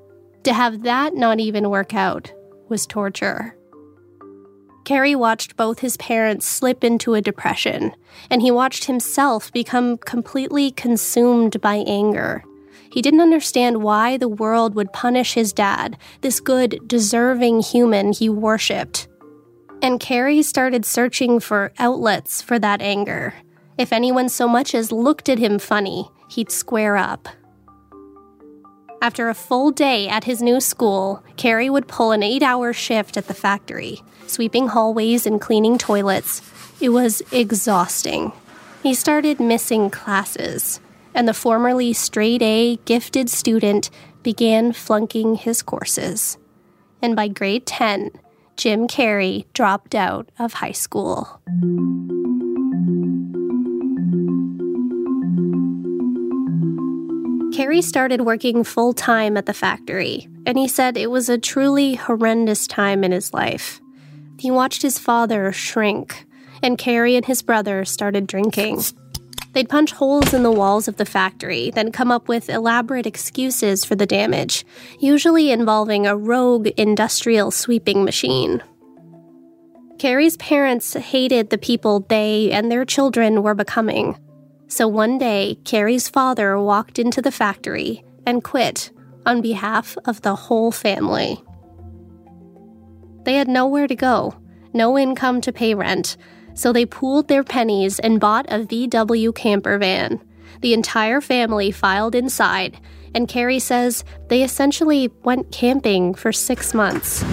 To 0.41 0.53
have 0.53 0.81
that 0.81 1.13
not 1.13 1.39
even 1.39 1.69
work 1.69 1.93
out 1.93 2.33
was 2.67 2.87
torture. 2.87 3.55
Carrey 4.85 5.15
watched 5.15 5.55
both 5.55 5.81
his 5.81 5.97
parents 5.97 6.47
slip 6.47 6.83
into 6.83 7.13
a 7.13 7.21
depression, 7.21 7.93
and 8.31 8.41
he 8.41 8.49
watched 8.49 8.85
himself 8.85 9.53
become 9.53 9.99
completely 9.99 10.71
consumed 10.71 11.61
by 11.61 11.75
anger. 11.85 12.43
He 12.91 13.03
didn't 13.03 13.21
understand 13.21 13.83
why 13.83 14.17
the 14.17 14.27
world 14.27 14.73
would 14.73 14.93
punish 14.93 15.35
his 15.35 15.53
dad, 15.53 15.95
this 16.21 16.39
good, 16.39 16.79
deserving 16.87 17.61
human 17.61 18.13
he 18.13 18.29
worshipped. 18.29 19.07
And 19.81 19.99
Carrey 19.99 20.43
started 20.43 20.85
searching 20.85 21.39
for 21.39 21.73
outlets 21.79 22.41
for 22.41 22.59
that 22.59 22.81
anger. 22.81 23.33
If 23.77 23.91
anyone 23.91 24.29
so 24.29 24.47
much 24.47 24.75
as 24.75 24.91
looked 24.91 25.27
at 25.27 25.39
him 25.39 25.57
funny, 25.57 26.09
he'd 26.29 26.51
square 26.51 26.97
up. 26.97 27.27
After 29.01 29.29
a 29.29 29.33
full 29.33 29.71
day 29.71 30.07
at 30.07 30.25
his 30.25 30.43
new 30.43 30.61
school, 30.61 31.23
Carrey 31.35 31.71
would 31.71 31.87
pull 31.87 32.11
an 32.11 32.21
eight 32.21 32.43
hour 32.43 32.71
shift 32.73 33.17
at 33.17 33.27
the 33.27 33.33
factory, 33.33 34.03
sweeping 34.27 34.67
hallways 34.67 35.25
and 35.25 35.41
cleaning 35.41 35.79
toilets. 35.79 36.43
It 36.79 36.89
was 36.89 37.23
exhausting. 37.31 38.31
He 38.83 38.93
started 38.93 39.39
missing 39.39 39.89
classes, 39.89 40.79
and 41.15 41.27
the 41.27 41.33
formerly 41.33 41.93
straight 41.93 42.43
A 42.43 42.75
gifted 42.85 43.31
student 43.31 43.89
began 44.21 44.73
flunking 44.73 45.35
his 45.35 45.63
courses. 45.63 46.37
And 47.01 47.15
by 47.15 47.27
grade 47.27 47.65
10, 47.65 48.11
Jim 48.57 48.87
Carrey 48.87 49.45
dropped 49.53 49.95
out 49.95 50.29
of 50.37 50.53
high 50.53 50.71
school. 50.71 51.41
Carrey 57.51 57.83
started 57.83 58.21
working 58.21 58.63
full 58.63 58.93
time 58.93 59.37
at 59.37 59.45
the 59.45 59.53
factory, 59.53 60.27
and 60.45 60.57
he 60.57 60.67
said 60.67 60.97
it 60.97 61.11
was 61.11 61.29
a 61.29 61.37
truly 61.37 61.95
horrendous 61.95 62.65
time 62.65 63.03
in 63.03 63.11
his 63.11 63.33
life. 63.33 63.81
He 64.39 64.49
watched 64.49 64.81
his 64.81 64.97
father 64.97 65.51
shrink, 65.51 66.25
and 66.63 66.77
Carrey 66.77 67.15
and 67.15 67.25
his 67.25 67.41
brother 67.41 67.85
started 67.85 68.25
drinking. 68.25 68.81
They'd 69.53 69.69
punch 69.69 69.91
holes 69.91 70.33
in 70.33 70.43
the 70.43 70.51
walls 70.51 70.87
of 70.87 70.95
the 70.95 71.05
factory, 71.05 71.71
then 71.71 71.91
come 71.91 72.11
up 72.11 72.27
with 72.27 72.49
elaborate 72.49 73.05
excuses 73.05 73.83
for 73.83 73.95
the 73.95 74.05
damage, 74.05 74.65
usually 74.99 75.51
involving 75.51 76.07
a 76.07 76.15
rogue 76.15 76.67
industrial 76.77 77.51
sweeping 77.51 78.03
machine. 78.05 78.63
Carrey's 79.97 80.37
parents 80.37 80.93
hated 80.93 81.49
the 81.49 81.57
people 81.57 81.99
they 81.99 82.49
and 82.51 82.71
their 82.71 82.85
children 82.85 83.43
were 83.43 83.53
becoming. 83.53 84.17
So 84.67 84.87
one 84.87 85.17
day, 85.17 85.59
Carrey's 85.63 86.07
father 86.07 86.57
walked 86.59 86.97
into 86.97 87.21
the 87.21 87.31
factory 87.31 88.03
and 88.25 88.43
quit 88.43 88.91
on 89.25 89.41
behalf 89.41 89.97
of 90.05 90.21
the 90.21 90.35
whole 90.35 90.71
family. 90.71 91.43
They 93.25 93.35
had 93.35 93.47
nowhere 93.47 93.87
to 93.87 93.95
go, 93.95 94.35
no 94.73 94.97
income 94.97 95.41
to 95.41 95.51
pay 95.51 95.75
rent, 95.75 96.17
so 96.53 96.71
they 96.71 96.85
pooled 96.85 97.27
their 97.27 97.43
pennies 97.43 97.99
and 97.99 98.19
bought 98.19 98.45
a 98.49 98.59
VW 98.59 99.33
camper 99.35 99.77
van. 99.77 100.21
The 100.61 100.73
entire 100.73 101.21
family 101.21 101.71
filed 101.71 102.15
inside, 102.15 102.79
and 103.13 103.27
Carrey 103.27 103.61
says 103.61 104.03
they 104.29 104.43
essentially 104.43 105.11
went 105.23 105.51
camping 105.51 106.13
for 106.13 106.31
six 106.31 106.73
months. 106.73 107.23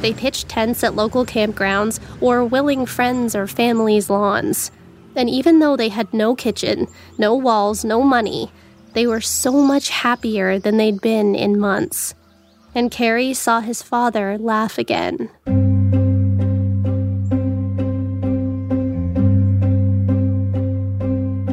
They 0.00 0.12
pitched 0.12 0.48
tents 0.48 0.82
at 0.82 0.96
local 0.96 1.24
campgrounds 1.24 2.00
or 2.20 2.44
willing 2.44 2.86
friends 2.86 3.36
or 3.36 3.46
family's 3.46 4.10
lawns. 4.10 4.72
And 5.14 5.30
even 5.30 5.60
though 5.60 5.76
they 5.76 5.90
had 5.90 6.12
no 6.12 6.34
kitchen, 6.34 6.88
no 7.18 7.34
walls, 7.34 7.84
no 7.84 8.02
money, 8.02 8.50
they 8.94 9.06
were 9.06 9.20
so 9.20 9.52
much 9.52 9.90
happier 9.90 10.58
than 10.58 10.76
they'd 10.76 11.00
been 11.00 11.34
in 11.34 11.58
months. 11.58 12.14
And 12.74 12.90
Carrey 12.90 13.36
saw 13.36 13.60
his 13.60 13.82
father 13.82 14.38
laugh 14.38 14.78
again. 14.78 15.30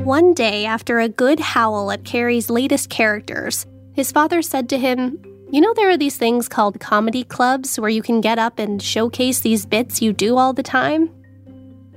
One 0.09 0.33
day, 0.33 0.65
after 0.65 0.97
a 0.97 1.07
good 1.07 1.39
howl 1.39 1.91
at 1.91 2.01
Carrey's 2.01 2.49
latest 2.49 2.89
characters, 2.89 3.67
his 3.93 4.11
father 4.11 4.41
said 4.41 4.67
to 4.69 4.79
him, 4.79 5.21
You 5.51 5.61
know, 5.61 5.71
there 5.75 5.87
are 5.87 5.97
these 5.97 6.17
things 6.17 6.49
called 6.49 6.79
comedy 6.79 7.23
clubs 7.23 7.79
where 7.79 7.91
you 7.91 8.01
can 8.01 8.19
get 8.19 8.39
up 8.39 8.57
and 8.57 8.81
showcase 8.81 9.41
these 9.41 9.67
bits 9.67 10.01
you 10.01 10.11
do 10.11 10.35
all 10.35 10.51
the 10.51 10.63
time? 10.63 11.11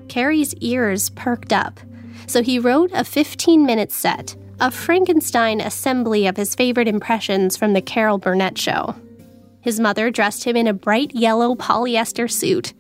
Carrey's 0.09 0.55
ears 0.57 1.09
perked 1.09 1.55
up, 1.55 1.81
so 2.27 2.43
he 2.43 2.59
wrote 2.59 2.91
a 2.93 3.03
15 3.03 3.65
minute 3.65 3.91
set, 3.91 4.37
a 4.61 4.71
Frankenstein 4.71 5.63
assembly 5.63 6.27
of 6.27 6.37
his 6.37 6.55
favorite 6.55 6.89
impressions 6.89 7.57
from 7.57 7.73
the 7.73 7.81
Carol 7.81 8.19
Burnett 8.19 8.59
show. 8.59 8.95
His 9.63 9.81
mother 9.81 10.11
dressed 10.11 10.45
him 10.45 10.55
in 10.55 10.67
a 10.67 10.75
bright 10.75 11.15
yellow 11.15 11.55
polyester 11.55 12.31
suit. 12.31 12.75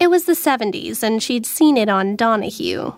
It 0.00 0.10
was 0.10 0.24
the 0.24 0.32
70s, 0.32 1.04
and 1.04 1.22
she'd 1.22 1.46
seen 1.46 1.76
it 1.76 1.88
on 1.88 2.16
Donahue. 2.16 2.92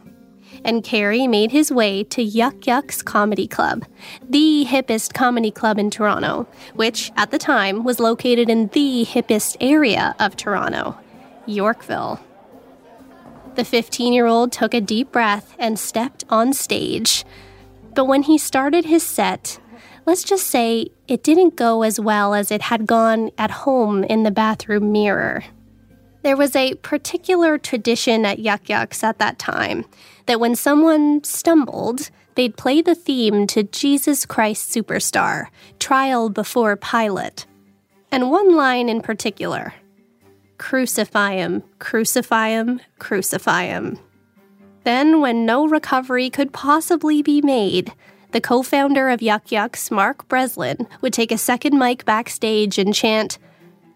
And 0.65 0.83
Carrey 0.83 1.29
made 1.29 1.53
his 1.53 1.73
way 1.73 2.05
to 2.05 2.23
Yuk 2.23 2.67
Yuk's 2.67 3.03
Comedy 3.03 3.47
Club, 3.47 3.85
the 4.29 4.67
hippest 4.69 5.15
comedy 5.15 5.51
club 5.51 5.79
in 5.79 5.91
Toronto, 5.91 6.47
which 6.75 7.11
at 7.17 7.31
the 7.31 7.39
time 7.39 7.83
was 7.83 7.99
located 7.99 8.51
in 8.51 8.69
the 8.69 9.05
hippest 9.05 9.57
area 9.61 10.15
of 10.19 10.37
Toronto, 10.37 10.99
Yorkville. 11.47 12.21
The 13.55 13.65
15 13.65 14.13
year 14.13 14.27
old 14.27 14.53
took 14.53 14.75
a 14.75 14.81
deep 14.81 15.11
breath 15.11 15.57
and 15.59 15.79
stepped 15.79 16.25
on 16.29 16.53
stage. 16.53 17.25
But 17.95 18.05
when 18.05 18.23
he 18.23 18.39
started 18.39 18.85
his 18.85 19.03
set, 19.03 19.59
let's 20.07 20.23
just 20.23 20.47
say 20.47 20.89
it 21.09 21.23
didn't 21.23 21.57
go 21.57 21.83
as 21.83 21.99
well 21.99 22.35
as 22.35 22.51
it 22.51 22.63
had 22.63 22.87
gone 22.87 23.31
at 23.37 23.51
home 23.51 24.05
in 24.05 24.23
the 24.23 24.31
bathroom 24.31 24.93
mirror. 24.93 25.45
There 26.23 26.37
was 26.37 26.55
a 26.55 26.75
particular 26.75 27.59
tradition 27.59 28.25
at 28.27 28.39
Yuk 28.39 28.69
Yuk's 28.69 29.03
at 29.03 29.19
that 29.19 29.39
time 29.39 29.87
that 30.31 30.39
when 30.39 30.55
someone 30.55 31.25
stumbled, 31.25 32.09
they'd 32.37 32.57
play 32.57 32.81
the 32.81 32.95
theme 32.95 33.49
to 33.49 33.65
Jesus 33.65 34.25
Christ 34.25 34.71
Superstar, 34.71 35.47
Trial 35.81 36.29
Before 36.29 36.77
Pilate. 36.77 37.47
And 38.13 38.31
one 38.31 38.55
line 38.55 38.89
in 38.89 39.01
particular 39.01 39.75
Crucify 40.57 41.33
him, 41.33 41.65
crucify 41.81 42.51
him, 42.51 42.81
crucify 43.01 43.65
him. 43.65 43.99
Then, 44.85 45.21
when 45.21 45.45
no 45.45 45.67
recovery 45.67 46.31
could 46.31 46.53
possibly 46.53 47.23
be 47.23 47.43
made, 47.43 47.93
the 48.31 48.41
co 48.41 48.63
founder 48.63 49.09
of 49.09 49.21
Yuk 49.21 49.51
Yuk's, 49.51 49.91
Mark 49.91 50.29
Breslin, 50.29 50.87
would 51.01 51.13
take 51.13 51.33
a 51.33 51.39
second 51.39 51.77
mic 51.77 52.05
backstage 52.05 52.79
and 52.79 52.95
chant, 52.95 53.37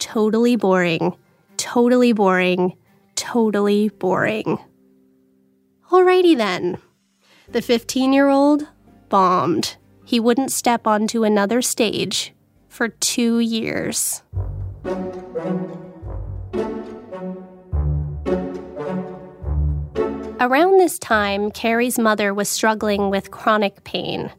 Totally 0.00 0.56
boring, 0.56 1.14
totally 1.58 2.12
boring, 2.12 2.76
totally 3.14 3.90
boring. 3.90 4.58
Alrighty 5.94 6.36
then. 6.36 6.78
The 7.48 7.62
15 7.62 8.12
year 8.12 8.28
old 8.28 8.66
bombed. 9.10 9.76
He 10.04 10.18
wouldn't 10.18 10.50
step 10.50 10.88
onto 10.88 11.22
another 11.22 11.62
stage 11.62 12.34
for 12.68 12.88
two 12.88 13.38
years. 13.38 14.24
Around 20.40 20.80
this 20.80 20.98
time, 20.98 21.52
Carrey's 21.52 21.96
mother 21.96 22.34
was 22.34 22.48
struggling 22.48 23.08
with 23.08 23.30
chronic 23.30 23.84
pain. 23.84 24.32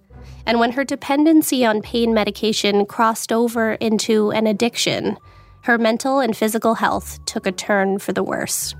And 0.45 0.59
when 0.59 0.73
her 0.73 0.83
dependency 0.83 1.65
on 1.65 1.81
pain 1.81 2.13
medication 2.13 2.85
crossed 2.85 3.31
over 3.31 3.75
into 3.75 4.29
an 4.31 4.45
addiction, 4.45 5.15
her 5.63 5.77
mental 5.77 6.19
and 6.19 6.35
physical 6.35 6.75
health 6.75 7.23
took 7.25 7.47
a 7.47 7.53
turn 7.53 7.97
for 7.99 8.11
the 8.11 8.23
worse. 8.23 8.75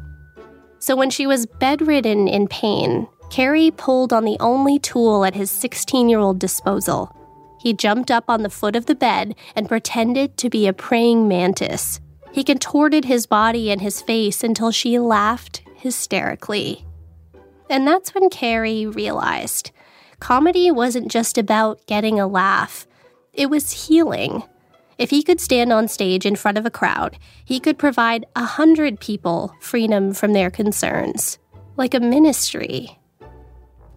So 0.80 0.96
when 0.96 1.10
she 1.10 1.26
was 1.26 1.46
bedridden 1.46 2.28
in 2.28 2.48
pain, 2.48 3.08
Carrey 3.30 3.76
pulled 3.76 4.14
on 4.14 4.24
the 4.24 4.38
only 4.40 4.80
tool 4.80 5.26
at 5.26 5.36
his 5.36 5.50
16 5.52 6.10
year 6.10 6.20
old 6.20 6.40
disposal. 6.40 7.16
He 7.60 7.74
jumped 7.74 8.12
up 8.12 8.26
on 8.30 8.44
the 8.44 8.50
foot 8.50 8.76
of 8.76 8.86
the 8.86 8.96
bed 8.96 9.36
and 9.56 9.68
pretended 9.68 10.38
to 10.38 10.50
be 10.50 10.68
a 10.68 10.74
praying 10.74 11.28
mantis. 11.28 12.00
He 12.32 12.44
contorted 12.44 13.06
his 13.06 13.26
body 13.26 13.72
and 13.72 13.82
his 13.82 14.02
face 14.02 14.44
until 14.44 14.72
she 14.72 15.00
laughed 15.00 15.64
hysterically. 15.76 16.86
And 17.70 17.88
that's 17.88 18.14
when 18.14 18.30
Carrey 18.30 18.94
realized 18.94 19.72
comedy 20.20 20.72
wasn't 20.72 21.12
just 21.12 21.38
about 21.38 21.86
getting 21.88 22.20
a 22.20 22.28
laugh, 22.28 22.88
it 23.34 23.50
was 23.50 23.88
healing. 23.88 24.44
If 24.98 25.10
he 25.10 25.24
could 25.24 25.42
stand 25.42 25.74
on 25.74 25.88
stage 25.88 26.26
in 26.26 26.36
front 26.36 26.58
of 26.58 26.66
a 26.66 26.72
crowd, 26.72 27.18
he 27.44 27.60
could 27.60 27.78
provide 27.78 28.26
a 28.36 28.46
hundred 28.46 29.00
people 29.00 29.54
freedom 29.60 30.14
from 30.14 30.34
their 30.34 30.50
concerns, 30.50 31.38
like 31.76 31.94
a 31.94 32.00
ministry. 32.00 32.98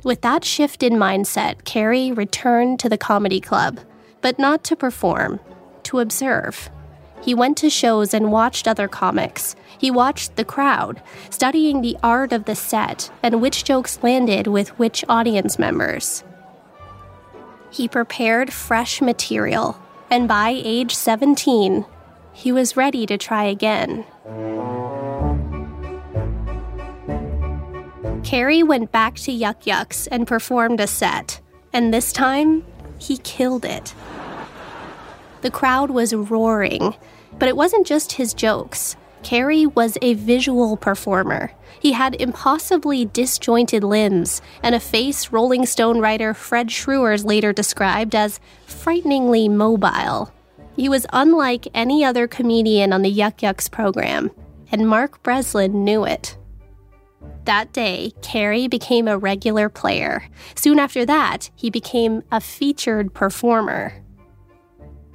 With 0.03 0.23
that 0.23 0.45
shift 0.45 0.83
in 0.83 0.95
mindset, 0.95 1.63
Carrey 1.63 2.17
returned 2.17 2.81
to 2.81 2.89
the 2.89 2.99
comedy 2.99 3.41
club, 3.41 3.79
but 4.21 4.39
not 4.39 4.65
to 4.65 4.77
perform, 4.77 5.39
to 5.85 6.01
observe. 6.01 6.71
He 7.23 7.35
went 7.35 7.57
to 7.59 7.71
shows 7.71 8.15
and 8.15 8.33
watched 8.33 8.67
other 8.67 8.89
comics. 8.89 9.55
He 9.79 9.91
watched 9.91 10.37
the 10.37 10.45
crowd, 10.45 11.03
studying 11.31 11.81
the 11.81 11.97
art 12.03 12.33
of 12.33 12.45
the 12.45 12.55
set 12.55 13.11
and 13.23 13.41
which 13.41 13.65
jokes 13.65 13.99
landed 14.03 14.47
with 14.47 14.77
which 14.79 15.05
audience 15.09 15.59
members. 15.59 16.25
He 17.71 17.87
prepared 17.89 18.53
fresh 18.53 19.01
material, 19.01 19.81
and 20.11 20.29
by 20.29 20.51
age 20.57 20.95
17, 20.95 21.85
he 22.33 22.53
was 22.53 22.77
ready 22.77 23.07
to 23.07 23.19
try 23.19 23.45
again. 23.45 24.05
Carrey 28.23 28.67
went 28.67 28.93
back 28.93 29.15
to 29.17 29.33
Yuk 29.33 29.67
Yuk's 29.67 30.07
and 30.09 30.27
performed 30.27 30.81
a 30.81 30.87
set, 30.87 31.41
and 31.73 31.93
this 31.93 32.13
time, 32.13 32.65
he 32.99 33.19
killed 33.19 33.65
it. 33.65 33.95
The 35.41 35.51
crowd 35.51 35.91
was 35.91 36.13
roaring, 36.13 36.95
but 37.39 37.49
it 37.49 37.57
wasn't 37.57 37.87
just 37.87 38.13
his 38.13 38.35
jokes. 38.35 38.97
Carrey 39.23 39.73
was 39.75 39.99
a 40.01 40.15
visual 40.15 40.77
performer. 40.77 41.53
He 41.81 41.93
had 41.93 42.21
impossibly 42.21 43.05
disjointed 43.05 43.85
limbs 43.85 44.41
and 44.63 44.75
a 44.75 44.81
face 44.81 45.33
Rolling 45.33 45.67
Stone 45.67 46.01
writer 46.01 46.35
Fred 46.35 46.69
Schruers 46.69 47.25
later 47.25 47.53
described 47.53 48.15
as 48.15 48.41
frighteningly 48.67 49.49
mobile. 49.49 50.33
He 50.77 50.89
was 50.89 51.07
unlike 51.13 51.67
any 51.75 52.05
other 52.05 52.29
comedian 52.29 52.93
on 52.93 53.03
the 53.03 53.11
Yuk 53.11 53.43
Yuk's 53.43 53.69
program, 53.69 54.31
and 54.71 54.89
Mark 54.89 55.23
Breslin 55.23 55.85
knew 55.85 56.05
it. 56.05 56.37
That 57.45 57.73
day, 57.73 58.13
Carrey 58.21 58.69
became 58.69 59.09
a 59.09 59.19
regular 59.19 59.69
player. 59.69 60.29
Soon 60.55 60.79
after 60.79 61.05
that, 61.07 61.51
he 61.57 61.71
became 61.71 62.23
a 62.31 62.41
featured 62.41 63.15
performer. 63.15 64.05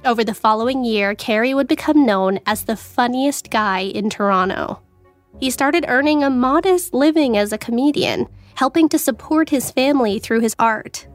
Over 0.04 0.22
the 0.22 0.34
following 0.34 0.84
year, 0.84 1.14
Carrey 1.14 1.54
would 1.54 1.66
become 1.66 2.04
known 2.04 2.38
as 2.44 2.64
the 2.64 2.76
funniest 2.76 3.50
guy 3.50 3.80
in 3.80 4.10
Toronto. 4.10 4.82
He 5.40 5.50
started 5.50 5.86
earning 5.88 6.22
a 6.22 6.28
modest 6.28 6.92
living 6.92 7.38
as 7.38 7.52
a 7.52 7.58
comedian, 7.58 8.28
helping 8.54 8.90
to 8.90 8.98
support 8.98 9.48
his 9.48 9.70
family 9.70 10.18
through 10.18 10.40
his 10.40 10.54
art. 10.58 11.06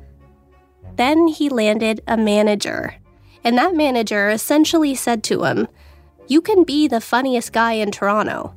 Then 0.95 1.28
he 1.28 1.49
landed 1.49 2.02
a 2.08 2.17
manager, 2.17 2.95
and 3.43 3.56
that 3.60 3.75
manager 3.75 4.28
essentially 4.30 4.95
said 4.95 5.23
to 5.25 5.43
him, 5.43 5.67
You 6.28 6.41
can 6.41 6.63
be 6.63 6.88
the 6.88 6.99
funniest 6.99 7.54
guy 7.54 7.73
in 7.73 7.91
Toronto, 7.91 8.56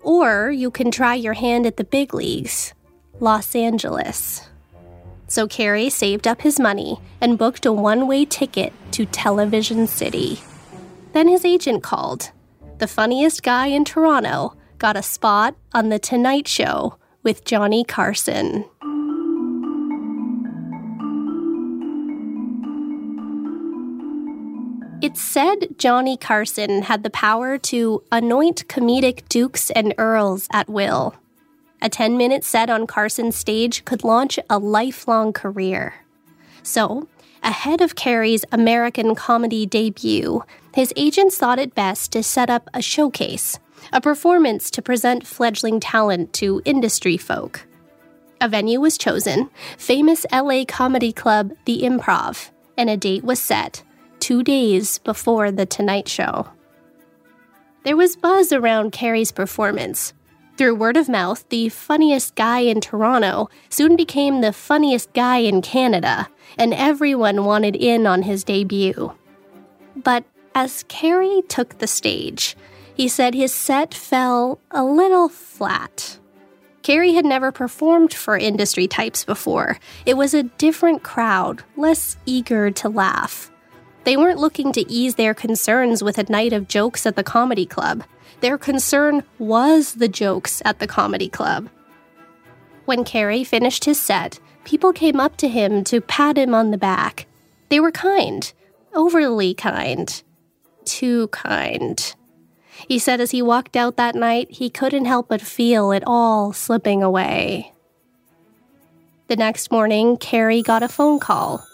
or 0.00 0.50
you 0.50 0.70
can 0.70 0.90
try 0.90 1.14
your 1.14 1.34
hand 1.34 1.66
at 1.66 1.76
the 1.76 1.84
big 1.84 2.14
leagues, 2.14 2.72
Los 3.20 3.54
Angeles. 3.54 4.48
So 5.34 5.48
Carrey 5.48 5.90
saved 5.90 6.28
up 6.28 6.42
his 6.42 6.60
money 6.60 7.00
and 7.20 7.36
booked 7.36 7.66
a 7.66 7.72
one 7.72 8.06
way 8.06 8.24
ticket 8.24 8.72
to 8.92 9.04
Television 9.04 9.88
City. 9.88 10.38
Then 11.12 11.26
his 11.26 11.44
agent 11.44 11.82
called. 11.82 12.30
The 12.78 12.86
funniest 12.86 13.42
guy 13.42 13.66
in 13.66 13.84
Toronto 13.84 14.54
got 14.78 14.96
a 14.96 15.02
spot 15.02 15.56
on 15.72 15.88
The 15.88 15.98
Tonight 15.98 16.46
Show 16.46 16.98
with 17.24 17.44
Johnny 17.44 17.82
Carson. 17.82 18.64
It's 25.02 25.20
said 25.20 25.76
Johnny 25.78 26.16
Carson 26.16 26.82
had 26.82 27.02
the 27.02 27.10
power 27.10 27.58
to 27.58 28.04
anoint 28.12 28.68
comedic 28.68 29.28
dukes 29.28 29.72
and 29.72 29.94
earls 29.98 30.46
at 30.52 30.68
will. 30.68 31.16
A 31.84 31.90
10 31.90 32.16
minute 32.16 32.44
set 32.44 32.70
on 32.70 32.86
Carson's 32.86 33.36
stage 33.36 33.84
could 33.84 34.04
launch 34.04 34.38
a 34.48 34.58
lifelong 34.58 35.34
career. 35.34 35.96
So, 36.62 37.08
ahead 37.42 37.82
of 37.82 37.94
Carrey's 37.94 38.42
American 38.50 39.14
comedy 39.14 39.66
debut, 39.66 40.42
his 40.74 40.94
agents 40.96 41.36
thought 41.36 41.58
it 41.58 41.74
best 41.74 42.10
to 42.12 42.22
set 42.22 42.48
up 42.48 42.70
a 42.72 42.80
showcase, 42.80 43.58
a 43.92 44.00
performance 44.00 44.70
to 44.70 44.80
present 44.80 45.26
fledgling 45.26 45.78
talent 45.78 46.32
to 46.32 46.62
industry 46.64 47.18
folk. 47.18 47.66
A 48.40 48.48
venue 48.48 48.80
was 48.80 48.96
chosen 48.96 49.50
famous 49.76 50.24
LA 50.32 50.64
comedy 50.66 51.12
club, 51.12 51.52
The 51.66 51.82
Improv, 51.82 52.48
and 52.78 52.88
a 52.88 52.96
date 52.96 53.24
was 53.24 53.40
set 53.40 53.82
two 54.20 54.42
days 54.42 55.00
before 55.00 55.52
The 55.52 55.66
Tonight 55.66 56.08
Show. 56.08 56.48
There 57.82 57.94
was 57.94 58.16
buzz 58.16 58.54
around 58.54 58.92
Carrey's 58.92 59.32
performance, 59.32 60.14
through 60.56 60.76
word 60.76 60.96
of 60.96 61.08
mouth, 61.08 61.44
the 61.48 61.68
funniest 61.68 62.34
guy 62.34 62.60
in 62.60 62.80
Toronto 62.80 63.48
soon 63.68 63.96
became 63.96 64.40
the 64.40 64.52
funniest 64.52 65.12
guy 65.12 65.38
in 65.38 65.62
Canada, 65.62 66.28
and 66.56 66.72
everyone 66.72 67.44
wanted 67.44 67.74
in 67.74 68.06
on 68.06 68.22
his 68.22 68.44
debut. 68.44 69.12
But 69.96 70.24
as 70.54 70.84
Carrey 70.84 71.46
took 71.48 71.78
the 71.78 71.86
stage, 71.86 72.56
he 72.94 73.08
said 73.08 73.34
his 73.34 73.52
set 73.52 73.92
fell 73.92 74.60
a 74.70 74.84
little 74.84 75.28
flat. 75.28 76.18
Carrey 76.82 77.14
had 77.14 77.24
never 77.24 77.50
performed 77.50 78.12
for 78.12 78.36
industry 78.36 78.86
types 78.86 79.24
before. 79.24 79.78
It 80.06 80.16
was 80.16 80.34
a 80.34 80.42
different 80.42 81.02
crowd, 81.02 81.64
less 81.76 82.16
eager 82.26 82.70
to 82.70 82.88
laugh. 82.88 83.50
They 84.04 84.18
weren't 84.18 84.38
looking 84.38 84.70
to 84.72 84.88
ease 84.88 85.14
their 85.14 85.32
concerns 85.32 86.04
with 86.04 86.18
a 86.18 86.30
night 86.30 86.52
of 86.52 86.68
jokes 86.68 87.06
at 87.06 87.16
the 87.16 87.24
comedy 87.24 87.64
club. 87.64 88.04
Their 88.44 88.58
concern 88.58 89.22
was 89.38 89.94
the 89.94 90.06
jokes 90.06 90.60
at 90.66 90.78
the 90.78 90.86
comedy 90.86 91.30
club. 91.30 91.70
When 92.84 93.02
Carrey 93.02 93.46
finished 93.46 93.86
his 93.86 93.98
set, 93.98 94.38
people 94.64 94.92
came 94.92 95.18
up 95.18 95.38
to 95.38 95.48
him 95.48 95.82
to 95.84 96.02
pat 96.02 96.36
him 96.36 96.54
on 96.54 96.70
the 96.70 96.76
back. 96.76 97.24
They 97.70 97.80
were 97.80 97.90
kind, 97.90 98.52
overly 98.92 99.54
kind, 99.54 100.22
too 100.84 101.28
kind. 101.28 102.14
He 102.86 102.98
said 102.98 103.18
as 103.18 103.30
he 103.30 103.40
walked 103.40 103.76
out 103.76 103.96
that 103.96 104.14
night, 104.14 104.50
he 104.50 104.68
couldn't 104.68 105.06
help 105.06 105.28
but 105.28 105.40
feel 105.40 105.90
it 105.90 106.02
all 106.06 106.52
slipping 106.52 107.02
away. 107.02 107.72
The 109.28 109.36
next 109.36 109.72
morning, 109.72 110.18
Carrey 110.18 110.62
got 110.62 110.82
a 110.82 110.88
phone 110.88 111.18
call. 111.18 111.66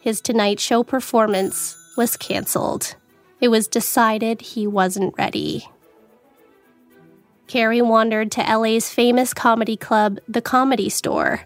His 0.00 0.20
Tonight 0.20 0.58
Show 0.58 0.82
performance 0.82 1.76
was 1.96 2.16
canceled. 2.16 2.96
It 3.40 3.50
was 3.50 3.68
decided 3.68 4.40
he 4.40 4.66
wasn't 4.66 5.14
ready. 5.16 5.68
Carrey 7.48 7.84
wandered 7.84 8.30
to 8.32 8.42
LA's 8.42 8.90
famous 8.90 9.32
comedy 9.32 9.76
club, 9.76 10.18
The 10.28 10.42
Comedy 10.42 10.90
Store, 10.90 11.44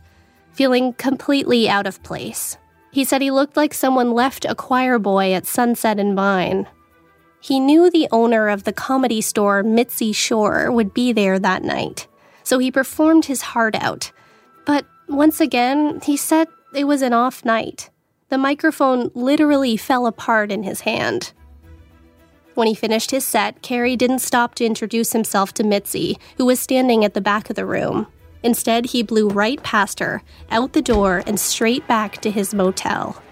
feeling 0.53 0.93
completely 0.95 1.69
out 1.69 1.87
of 1.87 2.03
place. 2.03 2.59
He 2.91 3.05
said 3.05 3.23
he 3.23 3.31
looked 3.31 3.57
like 3.57 3.73
someone 3.73 4.13
left 4.13 4.45
a 4.45 4.55
choir 4.55 4.99
boy 4.99 5.33
at 5.33 5.47
Sunset 5.47 5.99
and 5.99 6.15
Vine. 6.15 6.67
He 7.41 7.59
knew 7.59 7.89
the 7.89 8.09
owner 8.13 8.49
of 8.49 8.65
the 8.65 8.73
comedy 8.73 9.21
store, 9.21 9.63
Mitzi 9.63 10.13
Shore, 10.13 10.71
would 10.71 10.93
be 10.93 11.13
there 11.13 11.39
that 11.39 11.63
night, 11.63 12.07
so 12.43 12.59
he 12.59 12.71
performed 12.71 13.25
his 13.25 13.43
heart 13.43 13.75
out. 13.77 14.13
But 14.67 14.85
once 15.09 15.41
again, 15.41 16.01
he 16.05 16.17
said 16.17 16.49
it 16.75 16.85
was 16.85 17.03
an 17.03 17.13
off 17.13 17.45
night. 17.45 17.91
The 18.29 18.39
microphone 18.39 19.11
literally 19.15 19.77
fell 19.77 20.07
apart 20.07 20.53
in 20.53 20.63
his 20.63 20.83
hand. 20.83 21.33
When 22.55 22.69
he 22.69 22.75
finished 22.75 23.11
his 23.11 23.25
set, 23.25 23.63
Carrey 23.63 23.97
didn't 23.97 24.19
stop 24.19 24.55
to 24.57 24.65
introduce 24.65 25.13
himself 25.13 25.55
to 25.55 25.65
Mitzi, 25.65 26.19
who 26.37 26.45
was 26.45 26.61
standing 26.61 27.05
at 27.05 27.15
the 27.15 27.21
back 27.21 27.49
of 27.49 27.57
the 27.57 27.65
room. 27.65 28.07
Instead, 28.43 28.87
he 28.87 29.03
blew 29.03 29.29
right 29.29 29.63
past 29.63 30.01
her, 30.01 30.23
out 30.51 30.73
the 30.73 30.83
door, 30.83 31.23
and 31.27 31.39
straight 31.41 31.87
back 31.87 32.21
to 32.21 32.31
his 32.31 32.53
motel. 32.53 33.23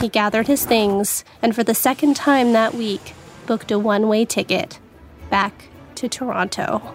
He 0.00 0.08
gathered 0.08 0.46
his 0.46 0.66
things, 0.66 1.24
and 1.40 1.54
for 1.54 1.62
the 1.62 1.74
second 1.74 2.16
time 2.16 2.52
that 2.52 2.74
week, 2.74 3.14
booked 3.46 3.70
a 3.70 3.78
one 3.78 4.08
way 4.08 4.24
ticket 4.24 4.78
back 5.30 5.68
to 5.94 6.08
Toronto. 6.08 6.94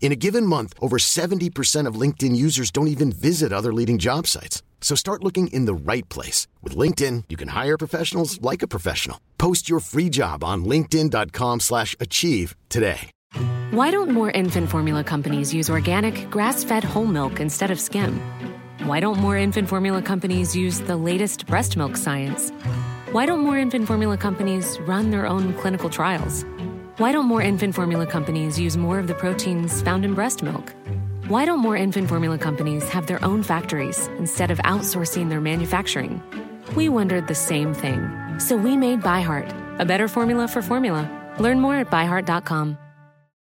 In 0.00 0.12
a 0.12 0.16
given 0.16 0.46
month, 0.46 0.72
over 0.80 0.98
70% 0.98 1.86
of 1.88 2.00
LinkedIn 2.00 2.36
users 2.36 2.70
don't 2.70 2.88
even 2.88 3.10
visit 3.10 3.52
other 3.52 3.74
leading 3.74 3.98
job 3.98 4.28
sites. 4.28 4.62
So 4.80 4.94
start 4.94 5.24
looking 5.24 5.48
in 5.48 5.64
the 5.64 5.74
right 5.74 6.08
place. 6.08 6.46
With 6.62 6.76
LinkedIn, 6.76 7.24
you 7.28 7.36
can 7.36 7.48
hire 7.48 7.76
professionals 7.76 8.40
like 8.40 8.62
a 8.62 8.68
professional. 8.68 9.18
Post 9.36 9.68
your 9.68 9.80
free 9.80 10.08
job 10.08 10.44
on 10.44 10.64
linkedin.com 10.64 11.60
slash 11.60 11.96
achieve 11.98 12.54
today. 12.68 13.10
Why 13.70 13.90
don't 13.90 14.10
more 14.10 14.30
infant 14.30 14.70
formula 14.70 15.02
companies 15.02 15.52
use 15.52 15.68
organic, 15.68 16.30
grass 16.30 16.62
fed 16.62 16.84
whole 16.84 17.06
milk 17.06 17.40
instead 17.40 17.70
of 17.70 17.80
skim? 17.80 18.20
Why 18.84 19.00
don't 19.00 19.18
more 19.18 19.36
infant 19.36 19.68
formula 19.68 20.02
companies 20.02 20.54
use 20.54 20.80
the 20.80 20.96
latest 20.96 21.46
breast 21.46 21.76
milk 21.76 21.96
science? 21.96 22.50
Why 23.12 23.26
don't 23.26 23.40
more 23.40 23.58
infant 23.58 23.86
formula 23.86 24.16
companies 24.16 24.78
run 24.80 25.10
their 25.10 25.26
own 25.26 25.52
clinical 25.54 25.90
trials? 25.90 26.44
Why 26.98 27.12
don't 27.12 27.26
more 27.26 27.42
infant 27.42 27.74
formula 27.74 28.06
companies 28.06 28.58
use 28.58 28.78
more 28.78 28.98
of 28.98 29.06
the 29.06 29.12
proteins 29.12 29.82
found 29.82 30.06
in 30.06 30.14
breast 30.14 30.42
milk? 30.42 30.72
Why 31.28 31.44
don't 31.44 31.58
more 31.58 31.76
infant 31.76 32.08
formula 32.08 32.38
companies 32.38 32.88
have 32.88 33.06
their 33.06 33.22
own 33.22 33.42
factories 33.42 34.06
instead 34.16 34.50
of 34.50 34.56
outsourcing 34.60 35.28
their 35.28 35.42
manufacturing? 35.42 36.22
We 36.74 36.88
wondered 36.88 37.26
the 37.26 37.34
same 37.34 37.74
thing. 37.74 38.08
So 38.38 38.56
we 38.56 38.78
made 38.78 39.02
ByHeart, 39.02 39.78
a 39.78 39.84
better 39.84 40.08
formula 40.08 40.48
for 40.48 40.62
formula. 40.62 41.04
Learn 41.38 41.60
more 41.60 41.74
at 41.74 41.90
byheart.com. 41.90 42.78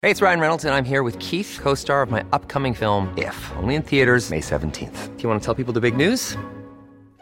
Hey, 0.01 0.11
it's 0.11 0.23
Ryan 0.23 0.41
Reynolds, 0.41 0.65
and 0.65 0.75
I'm 0.75 0.87
here 0.87 1.03
with 1.03 1.19
Keith, 1.19 1.59
co 1.61 1.75
star 1.75 2.01
of 2.01 2.11
my 2.11 2.25
upcoming 2.33 2.73
film, 2.73 3.12
If, 3.19 3.37
only 3.57 3.75
in 3.75 3.83
theaters, 3.83 4.31
May 4.31 4.41
17th. 4.41 5.15
Do 5.17 5.23
you 5.23 5.29
want 5.29 5.43
to 5.43 5.45
tell 5.45 5.55
people 5.55 5.75
the 5.75 5.81
big 5.83 5.95
news? 5.95 6.38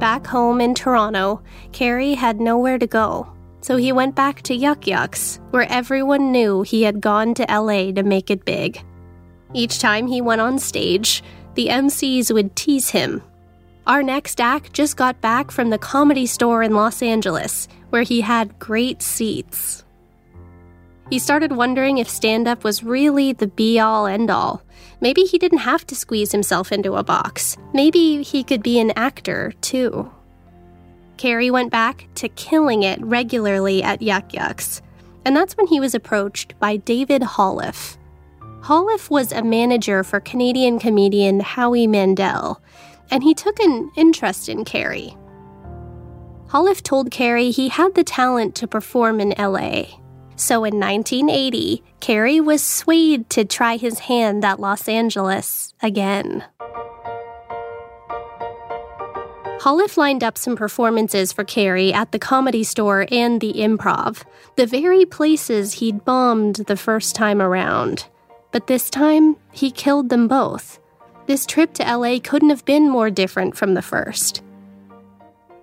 Back 0.00 0.26
home 0.26 0.62
in 0.62 0.74
Toronto, 0.74 1.42
Carrey 1.72 2.14
had 2.14 2.40
nowhere 2.40 2.78
to 2.78 2.86
go, 2.86 3.30
so 3.60 3.76
he 3.76 3.92
went 3.92 4.14
back 4.14 4.40
to 4.44 4.54
Yuk 4.54 4.86
Yuk's, 4.86 5.38
where 5.50 5.70
everyone 5.70 6.32
knew 6.32 6.62
he 6.62 6.84
had 6.84 7.02
gone 7.02 7.34
to 7.34 7.46
LA 7.50 7.92
to 7.92 8.02
make 8.02 8.30
it 8.30 8.46
big. 8.46 8.82
Each 9.52 9.78
time 9.78 10.06
he 10.06 10.22
went 10.22 10.40
on 10.40 10.58
stage, 10.58 11.22
the 11.54 11.68
MCs 11.68 12.32
would 12.32 12.56
tease 12.56 12.88
him. 12.88 13.22
Our 13.86 14.02
next 14.02 14.40
act 14.40 14.72
just 14.72 14.96
got 14.96 15.20
back 15.20 15.50
from 15.50 15.68
the 15.68 15.76
comedy 15.76 16.24
store 16.24 16.62
in 16.62 16.74
Los 16.74 17.02
Angeles, 17.02 17.68
where 17.90 18.02
he 18.02 18.22
had 18.22 18.58
great 18.58 19.02
seats. 19.02 19.84
He 21.10 21.18
started 21.18 21.52
wondering 21.52 21.98
if 21.98 22.08
stand 22.08 22.48
up 22.48 22.64
was 22.64 22.82
really 22.82 23.34
the 23.34 23.48
be 23.48 23.78
all 23.78 24.06
end 24.06 24.30
all. 24.30 24.62
Maybe 25.00 25.22
he 25.22 25.38
didn't 25.38 25.58
have 25.58 25.86
to 25.86 25.94
squeeze 25.94 26.32
himself 26.32 26.72
into 26.72 26.94
a 26.94 27.02
box. 27.02 27.56
Maybe 27.72 28.22
he 28.22 28.44
could 28.44 28.62
be 28.62 28.78
an 28.78 28.92
actor, 28.96 29.52
too. 29.60 30.10
Carrey 31.16 31.50
went 31.50 31.70
back 31.70 32.08
to 32.16 32.28
killing 32.30 32.82
it 32.82 33.00
regularly 33.02 33.82
at 33.82 34.02
Yuk 34.02 34.32
Yuk's, 34.32 34.82
and 35.24 35.36
that's 35.36 35.56
when 35.56 35.66
he 35.66 35.80
was 35.80 35.94
approached 35.94 36.58
by 36.58 36.76
David 36.76 37.22
Holliff. 37.22 37.98
Holliff 38.62 39.10
was 39.10 39.32
a 39.32 39.42
manager 39.42 40.04
for 40.04 40.20
Canadian 40.20 40.78
comedian 40.78 41.40
Howie 41.40 41.86
Mandel, 41.86 42.62
and 43.10 43.22
he 43.22 43.34
took 43.34 43.58
an 43.60 43.90
interest 43.96 44.48
in 44.48 44.64
Carrey. 44.64 45.16
Holliff 46.48 46.82
told 46.82 47.10
Carrey 47.10 47.54
he 47.54 47.68
had 47.68 47.94
the 47.94 48.04
talent 48.04 48.54
to 48.56 48.66
perform 48.66 49.20
in 49.20 49.34
LA. 49.38 49.99
So 50.40 50.64
in 50.64 50.80
1980, 50.80 51.82
Carrey 52.00 52.42
was 52.42 52.62
swayed 52.62 53.28
to 53.28 53.44
try 53.44 53.76
his 53.76 53.98
hand 53.98 54.42
at 54.42 54.58
Los 54.58 54.88
Angeles 54.88 55.74
again. 55.82 56.44
Holliff 59.60 59.98
lined 59.98 60.24
up 60.24 60.38
some 60.38 60.56
performances 60.56 61.30
for 61.30 61.44
Carrey 61.44 61.92
at 61.92 62.12
the 62.12 62.18
Comedy 62.18 62.64
Store 62.64 63.06
and 63.12 63.42
the 63.42 63.52
Improv, 63.52 64.24
the 64.56 64.64
very 64.64 65.04
places 65.04 65.74
he'd 65.74 66.06
bombed 66.06 66.56
the 66.56 66.76
first 66.76 67.14
time 67.14 67.42
around. 67.42 68.06
But 68.50 68.66
this 68.66 68.88
time, 68.88 69.36
he 69.52 69.70
killed 69.70 70.08
them 70.08 70.26
both. 70.26 70.80
This 71.26 71.44
trip 71.44 71.74
to 71.74 71.84
LA 71.84 72.18
couldn't 72.18 72.48
have 72.48 72.64
been 72.64 72.88
more 72.88 73.10
different 73.10 73.58
from 73.58 73.74
the 73.74 73.82
first. 73.82 74.42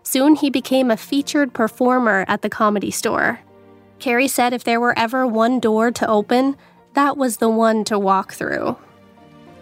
Soon 0.03 0.35
he 0.35 0.51
became 0.51 0.91
a 0.91 0.97
featured 0.97 1.51
performer 1.51 2.25
at 2.27 2.43
the 2.43 2.49
Comedy 2.49 2.91
Store. 2.91 3.39
Carrey 3.99 4.29
said 4.29 4.53
if 4.53 4.63
there 4.63 4.79
were 4.79 4.97
ever 4.97 5.25
one 5.25 5.60
door 5.60 5.91
to 5.91 6.07
open, 6.07 6.55
that 6.93 7.17
was 7.17 7.38
the 7.38 7.49
one 7.49 7.83
to 7.86 7.99
walk 7.99 8.33
through. 8.33 8.77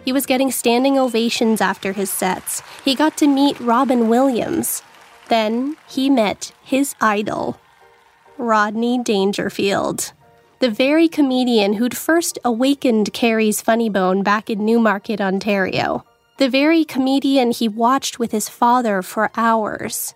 He 0.04 0.12
was 0.12 0.26
getting 0.26 0.50
standing 0.50 0.98
ovations 0.98 1.60
after 1.60 1.92
his 1.92 2.10
sets. 2.10 2.62
He 2.84 2.94
got 2.94 3.16
to 3.18 3.26
meet 3.26 3.58
Robin 3.60 4.08
Williams. 4.08 4.82
Then 5.28 5.76
he 5.88 6.08
met 6.08 6.52
his 6.62 6.94
idol, 7.00 7.58
Rodney 8.38 9.02
Dangerfield, 9.02 10.12
the 10.60 10.70
very 10.70 11.08
comedian 11.08 11.74
who'd 11.74 11.96
first 11.96 12.38
awakened 12.44 13.12
Carrey's 13.12 13.60
funny 13.60 13.88
bone 13.88 14.22
back 14.22 14.48
in 14.48 14.64
Newmarket, 14.64 15.20
Ontario. 15.20 16.04
The 16.38 16.48
very 16.48 16.84
comedian 16.84 17.50
he 17.50 17.66
watched 17.66 18.18
with 18.18 18.30
his 18.30 18.48
father 18.48 19.02
for 19.02 19.30
hours. 19.36 20.14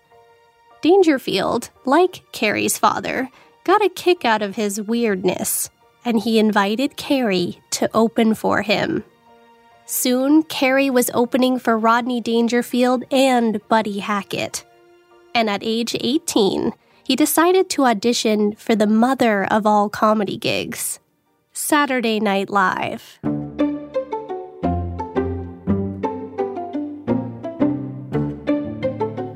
Dangerfield, 0.81 1.69
like 1.85 2.23
Carrey's 2.31 2.77
father, 2.77 3.29
got 3.63 3.83
a 3.83 3.89
kick 3.89 4.25
out 4.25 4.41
of 4.41 4.55
his 4.55 4.81
weirdness, 4.81 5.69
and 6.03 6.19
he 6.19 6.39
invited 6.39 6.97
Carrey 6.97 7.59
to 7.71 7.89
open 7.93 8.33
for 8.33 8.61
him. 8.61 9.03
Soon, 9.85 10.43
Carrey 10.43 10.89
was 10.89 11.11
opening 11.13 11.59
for 11.59 11.77
Rodney 11.77 12.21
Dangerfield 12.21 13.03
and 13.11 13.59
Buddy 13.67 13.99
Hackett. 13.99 14.65
And 15.35 15.49
at 15.49 15.63
age 15.63 15.95
18, 15.99 16.73
he 17.03 17.15
decided 17.15 17.69
to 17.71 17.85
audition 17.85 18.53
for 18.55 18.75
the 18.75 18.87
mother 18.87 19.43
of 19.51 19.65
all 19.65 19.89
comedy 19.89 20.37
gigs 20.37 20.99
Saturday 21.51 22.19
Night 22.19 22.49
Live. 22.49 23.19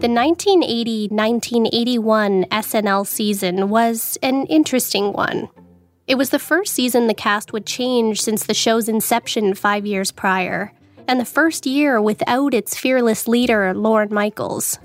The 0.05 0.11
1980 0.11 1.07
1981 1.07 2.45
SNL 2.51 3.07
season 3.07 3.69
was 3.69 4.19
an 4.21 4.45
interesting 4.45 5.13
one. 5.13 5.49
It 6.05 6.13
was 6.13 6.29
the 6.29 6.37
first 6.37 6.75
season 6.75 7.07
the 7.07 7.15
cast 7.15 7.51
would 7.51 7.65
change 7.65 8.21
since 8.21 8.45
the 8.45 8.53
show's 8.53 8.87
inception 8.87 9.55
five 9.55 9.83
years 9.83 10.11
prior, 10.11 10.71
and 11.07 11.19
the 11.19 11.25
first 11.25 11.65
year 11.65 11.99
without 11.99 12.53
its 12.53 12.77
fearless 12.77 13.27
leader, 13.27 13.73
Lorne 13.73 14.13
Michaels. 14.13 14.77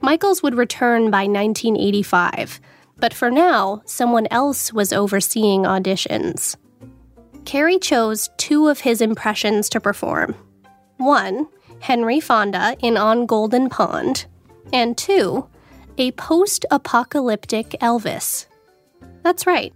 Michaels 0.00 0.42
would 0.42 0.54
return 0.54 1.10
by 1.10 1.26
1985, 1.26 2.58
but 2.96 3.12
for 3.12 3.30
now, 3.30 3.82
someone 3.84 4.26
else 4.30 4.72
was 4.72 4.90
overseeing 4.90 5.64
auditions. 5.64 6.56
Carrey 7.44 7.78
chose 7.78 8.30
two 8.38 8.68
of 8.68 8.80
his 8.80 9.02
impressions 9.02 9.68
to 9.68 9.80
perform. 9.80 10.34
One, 10.96 11.48
Henry 11.80 12.20
Fonda 12.20 12.74
in 12.80 12.96
On 12.96 13.26
Golden 13.26 13.68
Pond, 13.68 14.24
and 14.72 14.96
two, 14.96 15.46
a 15.98 16.12
post 16.12 16.64
apocalyptic 16.70 17.70
Elvis. 17.80 18.46
That's 19.22 19.46
right. 19.46 19.72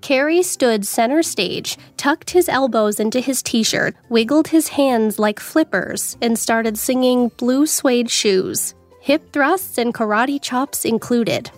Carrey 0.00 0.42
stood 0.42 0.86
center 0.86 1.22
stage, 1.22 1.76
tucked 1.96 2.30
his 2.30 2.48
elbows 2.48 2.98
into 3.00 3.20
his 3.20 3.42
t 3.42 3.62
shirt, 3.62 3.94
wiggled 4.08 4.48
his 4.48 4.68
hands 4.68 5.18
like 5.18 5.38
flippers, 5.38 6.16
and 6.22 6.38
started 6.38 6.78
singing 6.78 7.28
Blue 7.36 7.66
Suede 7.66 8.10
Shoes, 8.10 8.74
hip 9.00 9.32
thrusts 9.32 9.78
and 9.78 9.92
karate 9.92 10.40
chops 10.40 10.84
included. 10.84 11.50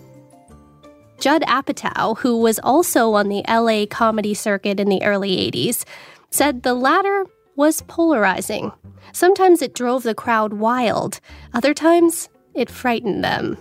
Judd 1.19 1.43
Apatow, 1.43 2.17
who 2.17 2.37
was 2.37 2.59
also 2.59 3.13
on 3.13 3.29
the 3.29 3.43
LA 3.47 3.85
comedy 3.85 4.33
circuit 4.33 4.79
in 4.79 4.89
the 4.89 5.03
early 5.03 5.37
80s, 5.49 5.85
said 6.31 6.63
the 6.63 6.73
latter 6.73 7.25
was 7.55 7.81
polarizing. 7.83 8.73
Sometimes 9.13 9.61
it 9.61 9.73
drove 9.73 10.03
the 10.03 10.15
crowd 10.15 10.53
wild, 10.53 11.21
other 11.53 11.73
times 11.73 12.27
it 12.53 12.69
frightened 12.69 13.23
them. 13.23 13.57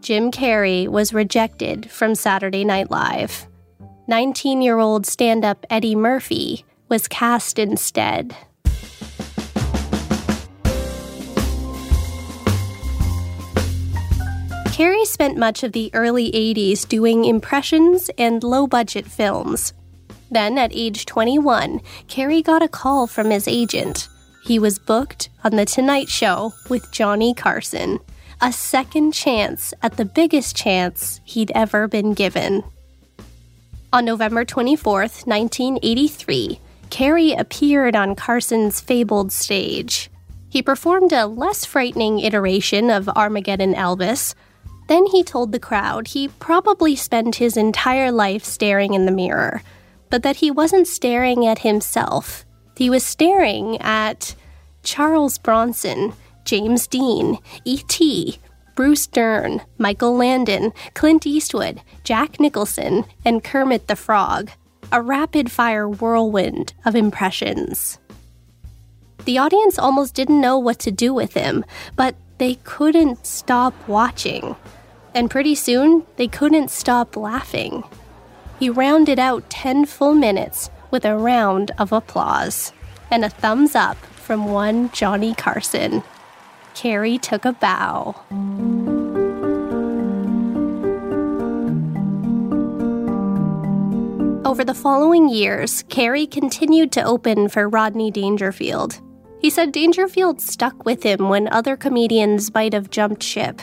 Jim 0.00 0.30
Carrey 0.30 0.88
was 0.88 1.14
rejected 1.14 1.90
from 1.90 2.14
Saturday 2.14 2.64
Night 2.64 2.90
Live. 2.90 3.46
19 4.08 4.60
year 4.60 4.78
old 4.78 5.06
stand 5.06 5.44
up 5.44 5.64
Eddie 5.70 5.94
Murphy 5.94 6.64
was 6.88 7.08
cast 7.08 7.58
instead. 7.58 8.36
Carrey 14.72 15.04
spent 15.04 15.36
much 15.36 15.62
of 15.62 15.72
the 15.72 15.90
early 15.94 16.32
80s 16.32 16.88
doing 16.88 17.24
impressions 17.24 18.10
and 18.18 18.42
low 18.42 18.66
budget 18.66 19.06
films. 19.06 19.72
Then, 20.30 20.56
at 20.56 20.72
age 20.74 21.04
21, 21.06 21.80
Carrey 22.08 22.42
got 22.42 22.62
a 22.62 22.68
call 22.68 23.06
from 23.06 23.30
his 23.30 23.46
agent. 23.46 24.08
He 24.44 24.58
was 24.58 24.80
booked 24.80 25.28
on 25.44 25.54
The 25.54 25.64
Tonight 25.64 26.08
Show 26.08 26.52
with 26.68 26.90
Johnny 26.90 27.32
Carson, 27.32 28.00
a 28.40 28.52
second 28.52 29.12
chance 29.12 29.72
at 29.82 29.96
the 29.96 30.04
biggest 30.04 30.56
chance 30.56 31.20
he'd 31.24 31.52
ever 31.54 31.86
been 31.86 32.12
given. 32.12 32.64
On 33.92 34.04
November 34.04 34.44
24, 34.44 35.00
1983, 35.00 36.58
Carrey 36.90 37.38
appeared 37.38 37.94
on 37.94 38.16
Carson's 38.16 38.80
fabled 38.80 39.30
stage. 39.30 40.10
He 40.48 40.60
performed 40.60 41.12
a 41.12 41.26
less 41.26 41.64
frightening 41.64 42.18
iteration 42.18 42.90
of 42.90 43.08
Armageddon 43.10 43.74
Elvis. 43.74 44.34
Then 44.88 45.06
he 45.06 45.22
told 45.22 45.52
the 45.52 45.60
crowd 45.60 46.08
he 46.08 46.26
probably 46.26 46.96
spent 46.96 47.36
his 47.36 47.56
entire 47.56 48.10
life 48.10 48.44
staring 48.44 48.94
in 48.94 49.06
the 49.06 49.12
mirror, 49.12 49.62
but 50.10 50.24
that 50.24 50.36
he 50.36 50.50
wasn't 50.50 50.88
staring 50.88 51.46
at 51.46 51.60
himself. 51.60 52.44
He 52.76 52.90
was 52.90 53.04
staring 53.04 53.80
at 53.80 54.34
Charles 54.82 55.38
Bronson, 55.38 56.14
James 56.44 56.86
Dean, 56.86 57.38
E.T., 57.64 58.38
Bruce 58.74 59.06
Dern, 59.06 59.60
Michael 59.78 60.16
Landon, 60.16 60.72
Clint 60.94 61.26
Eastwood, 61.26 61.82
Jack 62.04 62.40
Nicholson, 62.40 63.04
and 63.24 63.44
Kermit 63.44 63.86
the 63.86 63.96
Frog, 63.96 64.50
a 64.90 65.02
rapid 65.02 65.52
fire 65.52 65.88
whirlwind 65.88 66.72
of 66.84 66.96
impressions. 66.96 67.98
The 69.24 69.38
audience 69.38 69.78
almost 69.78 70.14
didn't 70.14 70.40
know 70.40 70.58
what 70.58 70.78
to 70.80 70.90
do 70.90 71.14
with 71.14 71.34
him, 71.34 71.64
but 71.94 72.16
they 72.38 72.56
couldn't 72.64 73.26
stop 73.26 73.74
watching. 73.86 74.56
And 75.14 75.30
pretty 75.30 75.54
soon, 75.54 76.04
they 76.16 76.26
couldn't 76.26 76.70
stop 76.70 77.16
laughing. 77.16 77.84
He 78.58 78.70
rounded 78.70 79.18
out 79.18 79.48
10 79.50 79.84
full 79.86 80.14
minutes 80.14 80.70
with 80.92 81.04
a 81.04 81.16
round 81.16 81.72
of 81.78 81.90
applause 81.90 82.72
and 83.10 83.24
a 83.24 83.28
thumbs 83.28 83.74
up 83.74 83.96
from 83.96 84.44
one 84.44 84.90
Johnny 84.92 85.34
Carson. 85.34 86.04
Carrey 86.74 87.20
took 87.20 87.44
a 87.44 87.52
bow. 87.52 88.14
Over 94.44 94.64
the 94.64 94.74
following 94.74 95.28
years, 95.28 95.82
Carrey 95.84 96.30
continued 96.30 96.92
to 96.92 97.02
open 97.02 97.48
for 97.48 97.68
Rodney 97.68 98.10
Dangerfield. 98.10 99.00
He 99.40 99.50
said 99.50 99.72
Dangerfield 99.72 100.40
stuck 100.40 100.84
with 100.84 101.02
him 101.02 101.28
when 101.28 101.48
other 101.48 101.76
comedians 101.76 102.52
might 102.54 102.72
have 102.74 102.90
jumped 102.90 103.22
ship. 103.22 103.62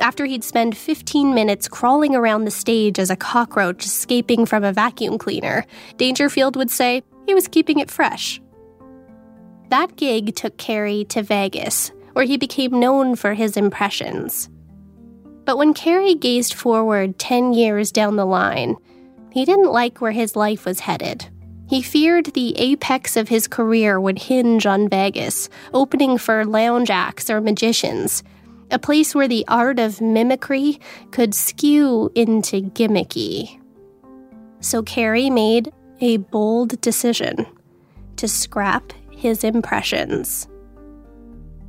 After 0.00 0.24
he'd 0.24 0.44
spend 0.44 0.76
15 0.76 1.34
minutes 1.34 1.68
crawling 1.68 2.14
around 2.14 2.44
the 2.44 2.50
stage 2.50 2.98
as 2.98 3.10
a 3.10 3.16
cockroach 3.16 3.84
escaping 3.84 4.44
from 4.44 4.64
a 4.64 4.72
vacuum 4.72 5.18
cleaner, 5.18 5.64
Dangerfield 5.96 6.56
would 6.56 6.70
say 6.70 7.02
he 7.26 7.34
was 7.34 7.48
keeping 7.48 7.78
it 7.78 7.90
fresh. 7.90 8.40
That 9.70 9.96
gig 9.96 10.34
took 10.34 10.56
Carrey 10.56 11.08
to 11.08 11.22
Vegas, 11.22 11.92
where 12.12 12.24
he 12.24 12.36
became 12.36 12.78
known 12.78 13.16
for 13.16 13.34
his 13.34 13.56
impressions. 13.56 14.48
But 15.44 15.58
when 15.58 15.74
Carrey 15.74 16.18
gazed 16.18 16.54
forward 16.54 17.18
10 17.18 17.52
years 17.52 17.92
down 17.92 18.16
the 18.16 18.26
line, 18.26 18.76
he 19.30 19.44
didn't 19.44 19.72
like 19.72 20.00
where 20.00 20.12
his 20.12 20.36
life 20.36 20.64
was 20.64 20.80
headed. 20.80 21.28
He 21.68 21.82
feared 21.82 22.26
the 22.26 22.56
apex 22.58 23.16
of 23.16 23.28
his 23.28 23.48
career 23.48 24.00
would 24.00 24.18
hinge 24.18 24.66
on 24.66 24.88
Vegas, 24.88 25.48
opening 25.72 26.18
for 26.18 26.44
lounge 26.44 26.90
acts 26.90 27.30
or 27.30 27.40
magicians, 27.40 28.22
a 28.70 28.78
place 28.78 29.14
where 29.14 29.28
the 29.28 29.44
art 29.48 29.78
of 29.78 30.00
mimicry 30.00 30.78
could 31.10 31.34
skew 31.34 32.10
into 32.14 32.62
gimmicky. 32.62 33.60
So 34.60 34.82
Carrey 34.82 35.30
made 35.30 35.72
a 36.00 36.18
bold 36.18 36.80
decision 36.80 37.46
to 38.16 38.28
scrap 38.28 38.92
his 39.10 39.44
impressions. 39.44 40.48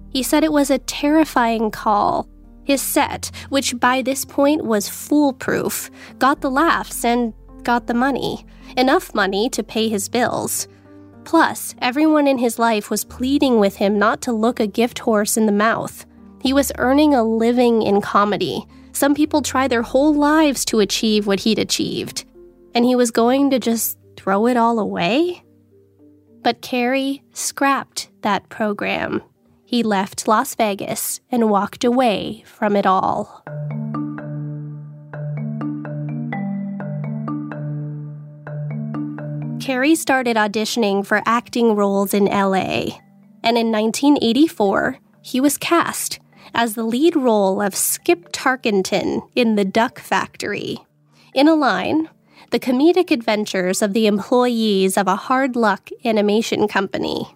He 0.10 0.24
said 0.24 0.44
it 0.44 0.54
was 0.54 0.70
a 0.70 0.80
terrifying 0.80 1.72
call. 1.72 2.28
His 2.64 2.82
set, 2.82 3.32
which 3.50 3.80
by 3.80 4.02
this 4.02 4.26
point 4.26 4.64
was 4.64 4.90
foolproof, 4.90 5.92
got 6.18 6.42
the 6.42 6.50
laughs 6.50 7.06
and 7.06 7.34
got 7.64 7.88
the 7.88 7.94
money. 7.94 8.46
Enough 8.78 9.14
money 9.14 9.50
to 9.50 9.64
pay 9.64 9.90
his 9.90 10.10
bills. 10.10 10.68
Plus, 11.26 11.76
everyone 11.80 12.28
in 12.28 12.38
his 12.38 12.58
life 12.58 12.90
was 12.90 13.04
pleading 13.04 13.60
with 13.60 13.76
him 13.76 14.00
not 14.00 14.22
to 14.22 14.32
look 14.32 14.60
a 14.60 14.68
gift 14.68 15.00
horse 15.00 15.38
in 15.38 15.48
the 15.48 15.52
mouth. 15.52 16.06
He 16.46 16.54
was 16.54 16.72
earning 16.78 17.16
a 17.16 17.24
living 17.24 17.82
in 17.82 18.02
comedy. 18.02 18.68
Some 18.92 19.16
people 19.16 19.42
try 19.42 19.68
their 19.68 19.82
whole 19.82 20.14
lives 20.14 20.64
to 20.66 20.80
achieve 20.80 21.26
what 21.26 21.40
he'd 21.40 21.58
achieved. 21.58 22.24
And 22.76 22.86
he 22.86 22.96
was 22.96 23.10
going 23.10 23.50
to 23.50 23.58
just 23.58 23.98
throw 24.16 24.46
it 24.46 24.56
all 24.56 24.78
away? 24.78 25.44
But 26.44 26.62
Carrey 26.62 27.24
scrapped 27.34 28.10
that 28.22 28.48
program 28.50 29.24
he 29.66 29.82
left 29.82 30.28
Las 30.28 30.54
Vegas 30.54 31.20
and 31.32 31.50
walked 31.50 31.84
away 31.84 32.44
from 32.46 32.76
it 32.76 32.86
all. 32.86 33.44
Carrey 39.58 39.98
started 39.98 40.38
auditioning 40.38 41.04
for 41.04 41.24
acting 41.26 41.76
roles 41.76 42.14
in 42.14 42.26
LA, 42.26 43.00
and 43.44 43.58
in 43.58 43.72
1984, 43.72 45.00
he 45.24 45.42
was 45.42 45.58
cast 45.58 46.20
as 46.54 46.76
the 46.76 46.84
lead 46.84 47.16
role 47.16 47.62
of 47.62 47.76
Skip 47.76 48.32
Tarkenton 48.32 49.28
in 49.36 49.56
The 49.56 49.66
Duck 49.66 50.00
Factory. 50.00 50.78
In 51.34 51.48
a 51.48 51.56
line, 51.56 52.10
the 52.52 52.60
comedic 52.60 53.12
adventures 53.12 53.82
of 53.82 53.94
the 53.94 54.08
employees 54.08 54.98
of 54.98 55.08
a 55.08 55.16
hard 55.16 55.56
luck 55.56 55.90
animation 56.04 56.68
company. 56.68 57.36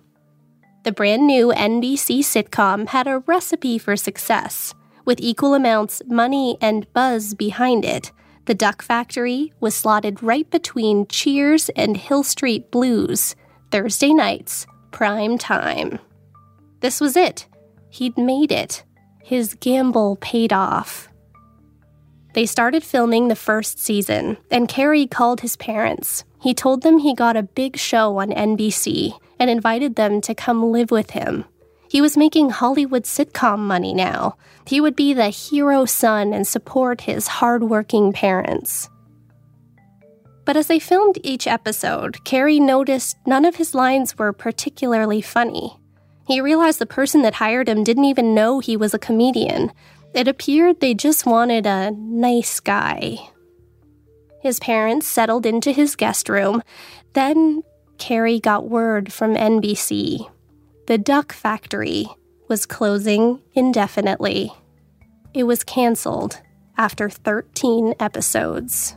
The 0.84 0.92
brand 0.92 1.28
new 1.28 1.50
NBC 1.52 2.20
sitcom 2.20 2.88
had 2.88 3.08
a 3.08 3.20
recipe 3.20 3.78
for 3.78 3.98
success. 3.98 4.74
With 5.04 5.20
equal 5.20 5.54
amounts 5.54 6.02
money 6.08 6.58
and 6.62 6.92
buzz 6.94 7.34
behind 7.34 7.84
it, 7.84 8.12
The 8.46 8.54
Duck 8.56 8.82
Factory 8.82 9.52
was 9.60 9.76
slotted 9.76 10.24
right 10.24 10.50
between 10.50 11.08
Cheers 11.08 11.70
and 11.70 11.98
Hill 11.98 12.24
Street 12.24 12.72
Blues, 12.72 13.36
Thursday 13.72 14.14
nights, 14.14 14.66
prime 14.92 15.38
time. 15.38 16.00
This 16.80 17.02
was 17.02 17.18
it. 17.18 17.48
He'd 17.90 18.18
made 18.18 18.52
it. 18.52 18.84
His 19.30 19.54
gamble 19.54 20.16
paid 20.16 20.52
off. 20.52 21.08
They 22.34 22.48
started 22.48 22.84
filming 22.84 23.28
the 23.28 23.36
first 23.36 23.78
season, 23.78 24.38
and 24.50 24.68
Carrey 24.68 25.08
called 25.08 25.42
his 25.42 25.56
parents. 25.56 26.24
He 26.42 26.56
told 26.56 26.82
them 26.82 26.98
he 26.98 27.14
got 27.14 27.38
a 27.38 27.44
big 27.44 27.78
show 27.78 28.18
on 28.18 28.32
NBC 28.32 29.14
and 29.38 29.48
invited 29.48 29.98
them 29.98 30.20
to 30.22 30.34
come 30.34 30.72
live 30.72 30.90
with 30.90 31.12
him. 31.12 31.46
He 31.92 32.02
was 32.02 32.18
making 32.18 32.50
Hollywood 32.50 33.04
sitcom 33.04 33.60
money 33.60 33.94
now. 33.94 34.36
He 34.66 34.82
would 34.82 34.96
be 34.96 35.14
the 35.14 35.30
hero 35.30 35.86
son 35.86 36.34
and 36.34 36.48
support 36.48 37.02
his 37.02 37.28
hardworking 37.28 38.12
parents. 38.12 38.90
But 40.44 40.58
as 40.58 40.66
they 40.66 40.80
filmed 40.80 41.20
each 41.24 41.46
episode, 41.46 42.18
Carrey 42.26 42.60
noticed 42.60 43.16
none 43.28 43.46
of 43.46 43.58
his 43.58 43.76
lines 43.76 44.18
were 44.18 44.34
particularly 44.34 45.22
funny. 45.22 45.78
He 46.30 46.42
realized 46.42 46.78
the 46.78 46.86
person 46.86 47.24
that 47.24 47.34
hired 47.34 47.68
him 47.68 47.84
didn't 47.84 48.06
even 48.06 48.36
know 48.36 48.60
he 48.60 48.78
was 48.78 48.94
a 48.94 49.00
comedian. 49.00 49.72
It 50.14 50.28
appeared 50.28 50.80
they 50.80 50.94
just 50.94 51.26
wanted 51.26 51.66
a 51.66 51.90
nice 51.90 52.60
guy. 52.60 53.18
His 54.40 54.60
parents 54.60 55.08
settled 55.08 55.48
into 55.48 55.72
his 55.72 55.96
guest 55.96 56.30
room. 56.30 56.62
Then 57.14 57.64
Carrey 57.98 58.40
got 58.40 58.70
word 58.70 59.12
from 59.12 59.34
NBC. 59.34 60.30
The 60.86 61.00
Duck 61.00 61.34
Factory 61.34 62.06
was 62.48 62.68
closing 62.68 63.42
indefinitely. 63.56 64.54
It 65.34 65.46
was 65.46 65.64
canceled 65.64 66.40
after 66.78 67.10
13 67.10 67.96
episodes. 68.00 68.96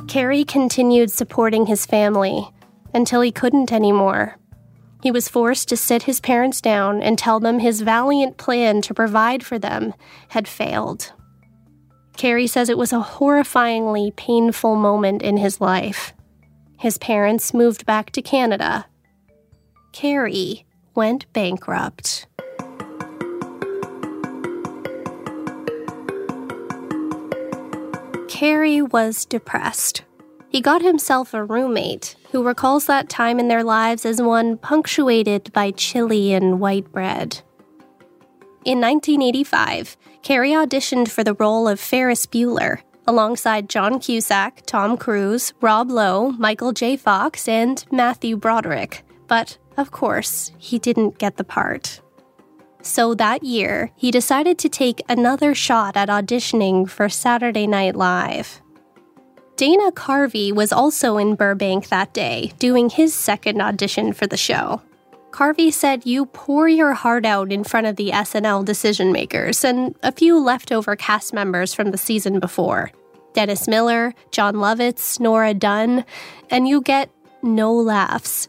Carrey 0.00 0.46
continued 0.46 1.10
supporting 1.10 1.64
his 1.64 1.86
family 1.86 2.46
until 2.92 3.22
he 3.22 3.32
couldn't 3.32 3.72
anymore. 3.72 4.36
He 5.02 5.10
was 5.10 5.28
forced 5.28 5.68
to 5.68 5.76
sit 5.76 6.04
his 6.04 6.20
parents 6.20 6.60
down 6.60 7.02
and 7.02 7.18
tell 7.18 7.38
them 7.38 7.58
his 7.58 7.82
valiant 7.82 8.38
plan 8.38 8.80
to 8.82 8.94
provide 8.94 9.44
for 9.44 9.58
them 9.58 9.94
had 10.28 10.48
failed. 10.48 11.12
Carrey 12.16 12.48
says 12.48 12.68
it 12.68 12.78
was 12.78 12.92
a 12.92 13.00
horrifyingly 13.00 14.14
painful 14.16 14.74
moment 14.74 15.22
in 15.22 15.36
his 15.36 15.60
life. 15.60 16.14
His 16.78 16.98
parents 16.98 17.52
moved 17.52 17.84
back 17.86 18.10
to 18.12 18.22
Canada. 18.22 18.86
Carrey 19.92 20.64
went 20.94 21.30
bankrupt. 21.32 22.26
Carrey 28.28 28.86
was 28.92 29.24
depressed. 29.24 30.02
He 30.48 30.60
got 30.60 30.82
himself 30.82 31.34
a 31.34 31.44
roommate 31.44 32.16
who 32.32 32.42
recalls 32.42 32.86
that 32.86 33.08
time 33.08 33.38
in 33.38 33.48
their 33.48 33.64
lives 33.64 34.06
as 34.06 34.22
one 34.22 34.56
punctuated 34.56 35.52
by 35.52 35.70
chili 35.72 36.32
and 36.32 36.60
white 36.60 36.90
bread. 36.92 37.42
In 38.64 38.80
1985, 38.80 39.96
Carrey 40.22 40.50
auditioned 40.50 41.08
for 41.08 41.22
the 41.22 41.34
role 41.34 41.68
of 41.68 41.78
Ferris 41.78 42.26
Bueller 42.26 42.80
alongside 43.06 43.68
John 43.68 44.00
Cusack, 44.00 44.62
Tom 44.66 44.96
Cruise, 44.96 45.52
Rob 45.60 45.90
Lowe, 45.90 46.32
Michael 46.32 46.72
J. 46.72 46.96
Fox, 46.96 47.46
and 47.46 47.84
Matthew 47.92 48.36
Broderick. 48.36 49.04
But, 49.28 49.58
of 49.76 49.90
course, 49.90 50.52
he 50.58 50.78
didn't 50.78 51.18
get 51.18 51.36
the 51.36 51.44
part. 51.44 52.00
So 52.82 53.14
that 53.14 53.42
year, 53.42 53.90
he 53.96 54.10
decided 54.10 54.58
to 54.58 54.68
take 54.68 55.02
another 55.08 55.54
shot 55.54 55.96
at 55.96 56.08
auditioning 56.08 56.88
for 56.88 57.08
Saturday 57.08 57.66
Night 57.66 57.96
Live. 57.96 58.60
Dana 59.56 59.90
Carvey 59.92 60.52
was 60.52 60.70
also 60.70 61.16
in 61.16 61.34
Burbank 61.34 61.88
that 61.88 62.12
day, 62.12 62.52
doing 62.58 62.90
his 62.90 63.14
second 63.14 63.62
audition 63.62 64.12
for 64.12 64.26
the 64.26 64.36
show. 64.36 64.82
Carvey 65.30 65.72
said 65.72 66.04
you 66.04 66.26
pour 66.26 66.68
your 66.68 66.92
heart 66.92 67.24
out 67.24 67.50
in 67.50 67.64
front 67.64 67.86
of 67.86 67.96
the 67.96 68.10
SNL 68.10 68.66
decision 68.66 69.12
makers 69.12 69.64
and 69.64 69.94
a 70.02 70.12
few 70.12 70.38
leftover 70.38 70.94
cast 70.94 71.32
members 71.32 71.72
from 71.72 71.90
the 71.90 71.98
season 71.98 72.38
before 72.38 72.90
Dennis 73.32 73.66
Miller, 73.66 74.14
Jon 74.30 74.56
Lovitz, 74.56 75.18
Nora 75.20 75.54
Dunn, 75.54 76.04
and 76.50 76.68
you 76.68 76.82
get 76.82 77.10
no 77.42 77.74
laughs. 77.74 78.48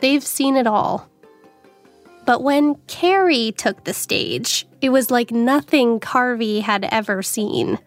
They've 0.00 0.24
seen 0.24 0.56
it 0.56 0.66
all. 0.66 1.08
But 2.24 2.42
when 2.42 2.74
Carrey 2.86 3.56
took 3.56 3.84
the 3.84 3.94
stage, 3.94 4.66
it 4.80 4.90
was 4.90 5.10
like 5.10 5.30
nothing 5.30 6.00
Carvey 6.00 6.60
had 6.60 6.84
ever 6.90 7.22
seen. 7.22 7.78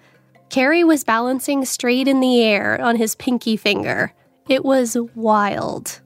Carrey 0.50 0.86
was 0.86 1.04
balancing 1.04 1.66
straight 1.66 2.08
in 2.08 2.20
the 2.20 2.42
air 2.42 2.80
on 2.82 2.96
his 2.96 3.16
pinky 3.16 3.56
finger. 3.56 4.14
It 4.48 4.66
was 4.66 4.98
wild. 5.16 6.02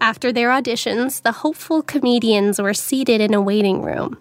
After 0.00 0.32
their 0.32 0.48
auditions, 0.48 1.22
the 1.22 1.32
hopeful 1.32 1.82
comedians 1.82 2.60
were 2.60 2.74
seated 2.74 3.20
in 3.20 3.34
a 3.34 3.40
waiting 3.40 3.82
room. 3.82 4.18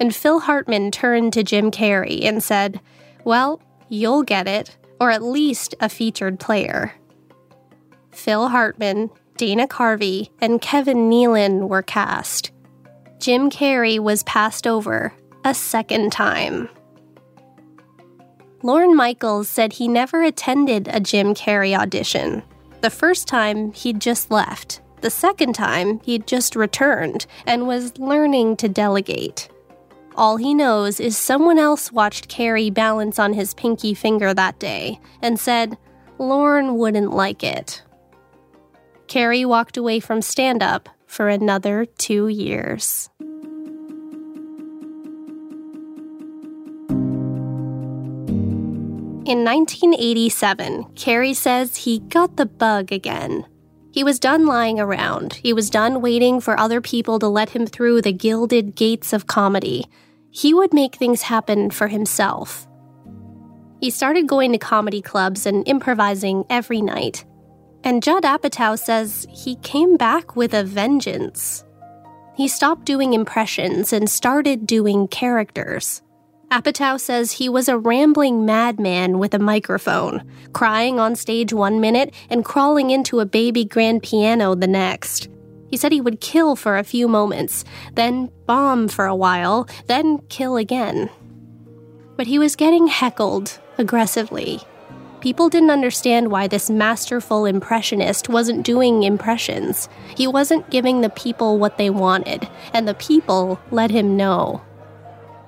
And 0.00 0.14
Phil 0.14 0.40
Hartman 0.40 0.90
turned 0.90 1.32
to 1.32 1.42
Jim 1.42 1.70
Carrey 1.70 2.24
and 2.24 2.42
said, 2.42 2.80
Well, 3.24 3.60
you'll 3.88 4.22
get 4.22 4.46
it, 4.46 4.76
or 5.00 5.10
at 5.10 5.22
least 5.22 5.74
a 5.80 5.88
featured 5.88 6.38
player. 6.38 6.94
Phil 8.12 8.48
Hartman 8.48 9.10
Dana 9.36 9.66
Carvey, 9.66 10.30
and 10.40 10.60
Kevin 10.60 11.10
Nealon 11.10 11.68
were 11.68 11.82
cast. 11.82 12.52
Jim 13.18 13.50
Carrey 13.50 13.98
was 13.98 14.22
passed 14.24 14.66
over 14.66 15.12
a 15.44 15.54
second 15.54 16.12
time. 16.12 16.68
Lorne 18.64 18.96
Michaels 18.96 19.46
said 19.46 19.74
he 19.74 19.86
never 19.86 20.22
attended 20.22 20.88
a 20.90 20.98
Jim 20.98 21.34
Carrey 21.34 21.78
audition. 21.78 22.42
The 22.80 22.88
first 22.88 23.28
time, 23.28 23.74
he'd 23.74 24.00
just 24.00 24.30
left. 24.30 24.80
The 25.02 25.10
second 25.10 25.52
time, 25.52 26.00
he'd 26.00 26.26
just 26.26 26.56
returned 26.56 27.26
and 27.46 27.66
was 27.66 27.98
learning 27.98 28.56
to 28.56 28.68
delegate. 28.70 29.50
All 30.16 30.38
he 30.38 30.54
knows 30.54 30.98
is 30.98 31.14
someone 31.14 31.58
else 31.58 31.92
watched 31.92 32.30
Carrey 32.30 32.72
balance 32.72 33.18
on 33.18 33.34
his 33.34 33.52
pinky 33.52 33.92
finger 33.92 34.32
that 34.32 34.58
day 34.58 34.98
and 35.20 35.38
said, 35.38 35.76
Lorne 36.18 36.78
wouldn't 36.78 37.12
like 37.12 37.44
it. 37.44 37.82
Carrey 39.08 39.44
walked 39.44 39.76
away 39.76 40.00
from 40.00 40.22
stand 40.22 40.62
up 40.62 40.88
for 41.06 41.28
another 41.28 41.84
two 41.84 42.28
years. 42.28 43.10
In 49.26 49.42
1987, 49.42 50.84
Carrey 50.96 51.34
says 51.34 51.76
he 51.76 52.00
got 52.00 52.36
the 52.36 52.44
bug 52.44 52.92
again. 52.92 53.46
He 53.90 54.04
was 54.04 54.18
done 54.18 54.44
lying 54.44 54.78
around. 54.78 55.32
He 55.34 55.54
was 55.54 55.70
done 55.70 56.02
waiting 56.02 56.42
for 56.42 56.60
other 56.60 56.82
people 56.82 57.18
to 57.20 57.28
let 57.28 57.48
him 57.48 57.64
through 57.64 58.02
the 58.02 58.12
gilded 58.12 58.74
gates 58.74 59.14
of 59.14 59.26
comedy. 59.26 59.86
He 60.30 60.52
would 60.52 60.74
make 60.74 60.96
things 60.96 61.22
happen 61.22 61.70
for 61.70 61.88
himself. 61.88 62.66
He 63.80 63.88
started 63.88 64.28
going 64.28 64.52
to 64.52 64.58
comedy 64.58 65.00
clubs 65.00 65.46
and 65.46 65.66
improvising 65.66 66.44
every 66.50 66.82
night. 66.82 67.24
And 67.82 68.02
Judd 68.02 68.24
Apatow 68.24 68.78
says 68.78 69.26
he 69.30 69.56
came 69.56 69.96
back 69.96 70.36
with 70.36 70.52
a 70.52 70.64
vengeance. 70.64 71.64
He 72.36 72.46
stopped 72.46 72.84
doing 72.84 73.14
impressions 73.14 73.90
and 73.94 74.10
started 74.10 74.66
doing 74.66 75.08
characters. 75.08 76.02
Apatow 76.50 77.00
says 77.00 77.32
he 77.32 77.48
was 77.48 77.68
a 77.68 77.78
rambling 77.78 78.44
madman 78.44 79.18
with 79.18 79.34
a 79.34 79.38
microphone, 79.38 80.22
crying 80.52 81.00
on 81.00 81.16
stage 81.16 81.52
one 81.52 81.80
minute 81.80 82.14
and 82.30 82.44
crawling 82.44 82.90
into 82.90 83.20
a 83.20 83.26
baby 83.26 83.64
grand 83.64 84.02
piano 84.02 84.54
the 84.54 84.66
next. 84.66 85.28
He 85.68 85.76
said 85.76 85.92
he 85.92 86.00
would 86.00 86.20
kill 86.20 86.54
for 86.54 86.76
a 86.76 86.84
few 86.84 87.08
moments, 87.08 87.64
then 87.94 88.30
bomb 88.46 88.88
for 88.88 89.06
a 89.06 89.16
while, 89.16 89.68
then 89.86 90.18
kill 90.28 90.56
again. 90.56 91.10
But 92.16 92.28
he 92.28 92.38
was 92.38 92.54
getting 92.54 92.86
heckled 92.86 93.58
aggressively 93.78 94.60
people 95.24 95.48
didn't 95.48 95.70
understand 95.70 96.30
why 96.30 96.46
this 96.46 96.68
masterful 96.68 97.46
impressionist 97.46 98.28
wasn't 98.28 98.62
doing 98.62 99.04
impressions. 99.04 99.88
He 100.14 100.26
wasn't 100.26 100.68
giving 100.68 101.00
the 101.00 101.08
people 101.08 101.58
what 101.58 101.78
they 101.78 101.88
wanted, 101.88 102.46
and 102.74 102.86
the 102.86 102.92
people 102.92 103.58
let 103.70 103.90
him 103.90 104.18
know. 104.18 104.60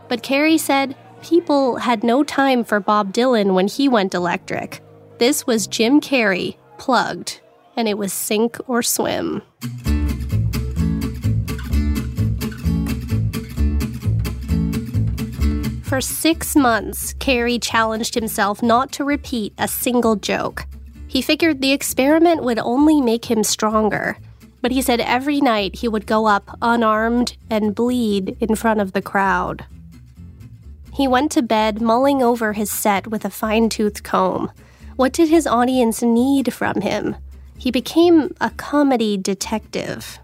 But 0.09 0.23
Carrey 0.23 0.59
said 0.59 0.97
people 1.23 1.77
had 1.77 2.05
no 2.05 2.23
time 2.23 2.65
for 2.65 2.79
Bob 2.79 3.13
Dylan 3.13 3.55
when 3.55 3.69
he 3.69 3.89
went 3.89 4.15
electric. 4.15 4.81
This 5.19 5.47
was 5.47 5.67
Jim 5.67 6.01
Carrey, 6.01 6.57
plugged, 6.79 7.41
and 7.77 7.89
it 7.89 7.99
was 7.99 8.13
sink 8.13 8.57
or 8.69 8.83
swim. 8.83 9.43
For 15.83 16.01
six 16.01 16.55
months, 16.55 17.15
Carrey 17.15 17.63
challenged 17.63 18.15
himself 18.15 18.63
not 18.63 18.93
to 18.93 19.05
repeat 19.05 19.55
a 19.57 19.67
single 19.67 20.17
joke. 20.17 20.67
He 21.09 21.23
figured 21.23 21.61
the 21.61 21.73
experiment 21.73 22.43
would 22.43 22.59
only 22.59 23.01
make 23.01 23.31
him 23.31 23.43
stronger, 23.43 24.19
but 24.61 24.73
he 24.73 24.83
said 24.83 25.01
every 25.01 25.41
night 25.41 25.77
he 25.77 25.89
would 25.89 26.07
go 26.07 26.27
up 26.27 26.59
unarmed 26.61 27.37
and 27.49 27.75
bleed 27.75 28.37
in 28.41 28.57
front 28.57 28.81
of 28.81 28.93
the 28.93 29.01
crowd. 29.01 29.65
He 30.97 31.07
went 31.07 31.31
to 31.33 31.43
bed 31.43 31.83
mulling 31.83 32.23
over 32.23 32.55
his 32.55 32.71
set 32.71 33.07
with 33.07 33.27
a 33.27 33.31
fine 33.31 33.69
toothed 33.69 34.03
comb. 34.03 34.51
What 34.97 35.13
did 35.13 35.29
his 35.29 35.47
audience 35.47 36.01
need 36.01 36.55
from 36.55 36.81
him? 36.81 37.17
He 37.59 37.71
became 37.71 38.35
a 38.41 38.49
comedy 38.49 39.19
detective. 39.19 40.19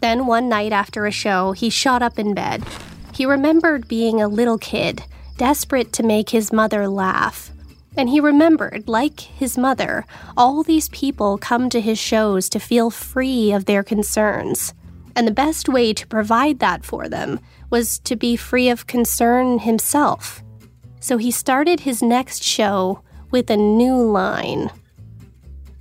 Then, 0.00 0.24
one 0.24 0.48
night 0.48 0.72
after 0.72 1.04
a 1.04 1.10
show, 1.10 1.52
he 1.52 1.68
shot 1.68 2.00
up 2.00 2.18
in 2.18 2.32
bed. 2.32 2.64
He 3.12 3.26
remembered 3.26 3.86
being 3.86 4.22
a 4.22 4.28
little 4.28 4.56
kid, 4.56 5.02
desperate 5.36 5.92
to 5.92 6.02
make 6.02 6.30
his 6.30 6.54
mother 6.54 6.88
laugh. 6.88 7.50
And 7.98 8.08
he 8.08 8.18
remembered, 8.18 8.88
like 8.88 9.20
his 9.20 9.58
mother, 9.58 10.06
all 10.38 10.62
these 10.62 10.88
people 10.88 11.36
come 11.36 11.68
to 11.68 11.82
his 11.82 11.98
shows 11.98 12.48
to 12.48 12.58
feel 12.58 12.88
free 12.88 13.52
of 13.52 13.66
their 13.66 13.82
concerns. 13.82 14.72
And 15.14 15.26
the 15.26 15.32
best 15.32 15.68
way 15.68 15.92
to 15.92 16.06
provide 16.06 16.60
that 16.60 16.82
for 16.82 17.10
them 17.10 17.40
was 17.70 17.98
to 18.00 18.16
be 18.16 18.36
free 18.36 18.68
of 18.68 18.86
concern 18.86 19.60
himself. 19.60 20.42
So 21.00 21.16
he 21.16 21.30
started 21.30 21.80
his 21.80 22.02
next 22.02 22.42
show 22.42 23.02
with 23.30 23.50
a 23.50 23.56
new 23.56 23.96
line. 23.96 24.70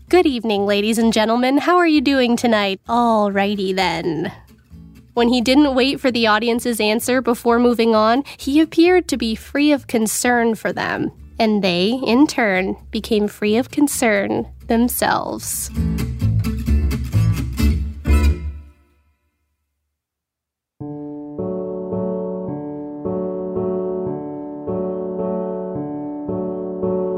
Good 0.10 0.26
evening, 0.26 0.66
ladies 0.66 0.98
and 0.98 1.12
gentlemen. 1.12 1.58
How 1.58 1.78
are 1.78 1.88
you 1.88 2.02
doing 2.02 2.38
tonight? 2.38 2.80
Alrighty 2.88 3.76
then. 3.76 4.32
When 5.14 5.30
he 5.30 5.42
didn't 5.42 5.76
wait 5.76 6.00
for 6.00 6.12
the 6.12 6.28
audience's 6.28 6.80
answer 6.80 7.22
before 7.22 7.58
moving 7.58 7.96
on, 7.96 8.24
he 8.38 8.60
appeared 8.60 9.08
to 9.08 9.18
be 9.18 9.34
free 9.34 9.72
of 9.72 9.88
concern 9.88 10.56
for 10.56 10.74
them 10.74 11.12
and 11.40 11.64
they, 11.64 12.00
in 12.06 12.28
turn, 12.28 12.76
became 12.92 13.28
free 13.28 13.58
of 13.58 13.72
concern 13.72 14.48
themselves. 14.68 15.70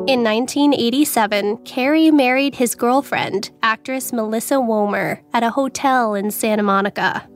In 0.07 0.23
1987, 0.23 1.57
Carrey 1.65 2.13
married 2.13 2.55
his 2.55 2.75
girlfriend, 2.75 3.51
actress 3.61 4.13
Melissa 4.13 4.55
Womer, 4.55 5.19
at 5.33 5.43
a 5.43 5.49
hotel 5.49 6.15
in 6.15 6.31
Santa 6.31 6.63
Monica. 6.63 7.27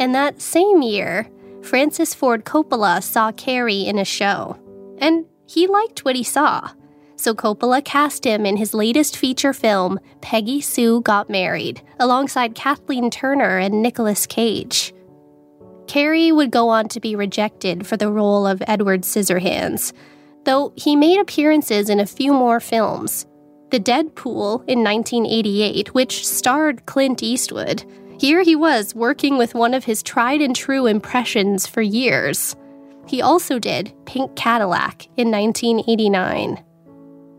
And 0.00 0.12
that 0.12 0.40
same 0.40 0.82
year, 0.82 1.30
Francis 1.62 2.12
Ford 2.12 2.44
Coppola 2.44 3.04
saw 3.04 3.30
Carrey 3.30 3.86
in 3.86 4.00
a 4.00 4.04
show. 4.04 4.58
And 4.98 5.26
he 5.46 5.68
liked 5.68 6.04
what 6.04 6.16
he 6.16 6.24
saw. 6.24 6.72
So 7.14 7.34
Coppola 7.34 7.84
cast 7.84 8.26
him 8.26 8.44
in 8.46 8.56
his 8.56 8.74
latest 8.74 9.16
feature 9.16 9.52
film, 9.52 10.00
Peggy 10.20 10.60
Sue 10.60 11.02
Got 11.02 11.30
Married, 11.30 11.82
alongside 12.00 12.56
Kathleen 12.56 13.10
Turner 13.10 13.58
and 13.58 13.80
Nicolas 13.80 14.26
Cage. 14.26 14.92
Carrey 15.86 16.34
would 16.34 16.50
go 16.50 16.68
on 16.68 16.88
to 16.88 16.98
be 16.98 17.14
rejected 17.14 17.86
for 17.86 17.96
the 17.96 18.10
role 18.10 18.44
of 18.44 18.60
Edward 18.66 19.02
Scissorhands, 19.02 19.92
though 20.44 20.72
he 20.76 20.96
made 20.96 21.20
appearances 21.20 21.88
in 21.88 22.00
a 22.00 22.06
few 22.06 22.32
more 22.32 22.60
films. 22.60 23.26
The 23.70 23.78
Dead 23.78 24.14
Pool 24.14 24.64
in 24.66 24.84
1988, 24.84 25.94
which 25.94 26.26
starred 26.26 26.84
Clint 26.86 27.22
Eastwood. 27.22 27.84
Here 28.18 28.42
he 28.42 28.54
was 28.54 28.94
working 28.94 29.38
with 29.38 29.54
one 29.54 29.74
of 29.74 29.84
his 29.84 30.02
tried 30.02 30.42
and 30.42 30.54
true 30.54 30.86
impressions 30.86 31.66
for 31.66 31.80
years. 31.80 32.54
He 33.06 33.22
also 33.22 33.58
did 33.58 33.92
Pink 34.04 34.36
Cadillac 34.36 35.06
in 35.16 35.30
1989. 35.30 36.62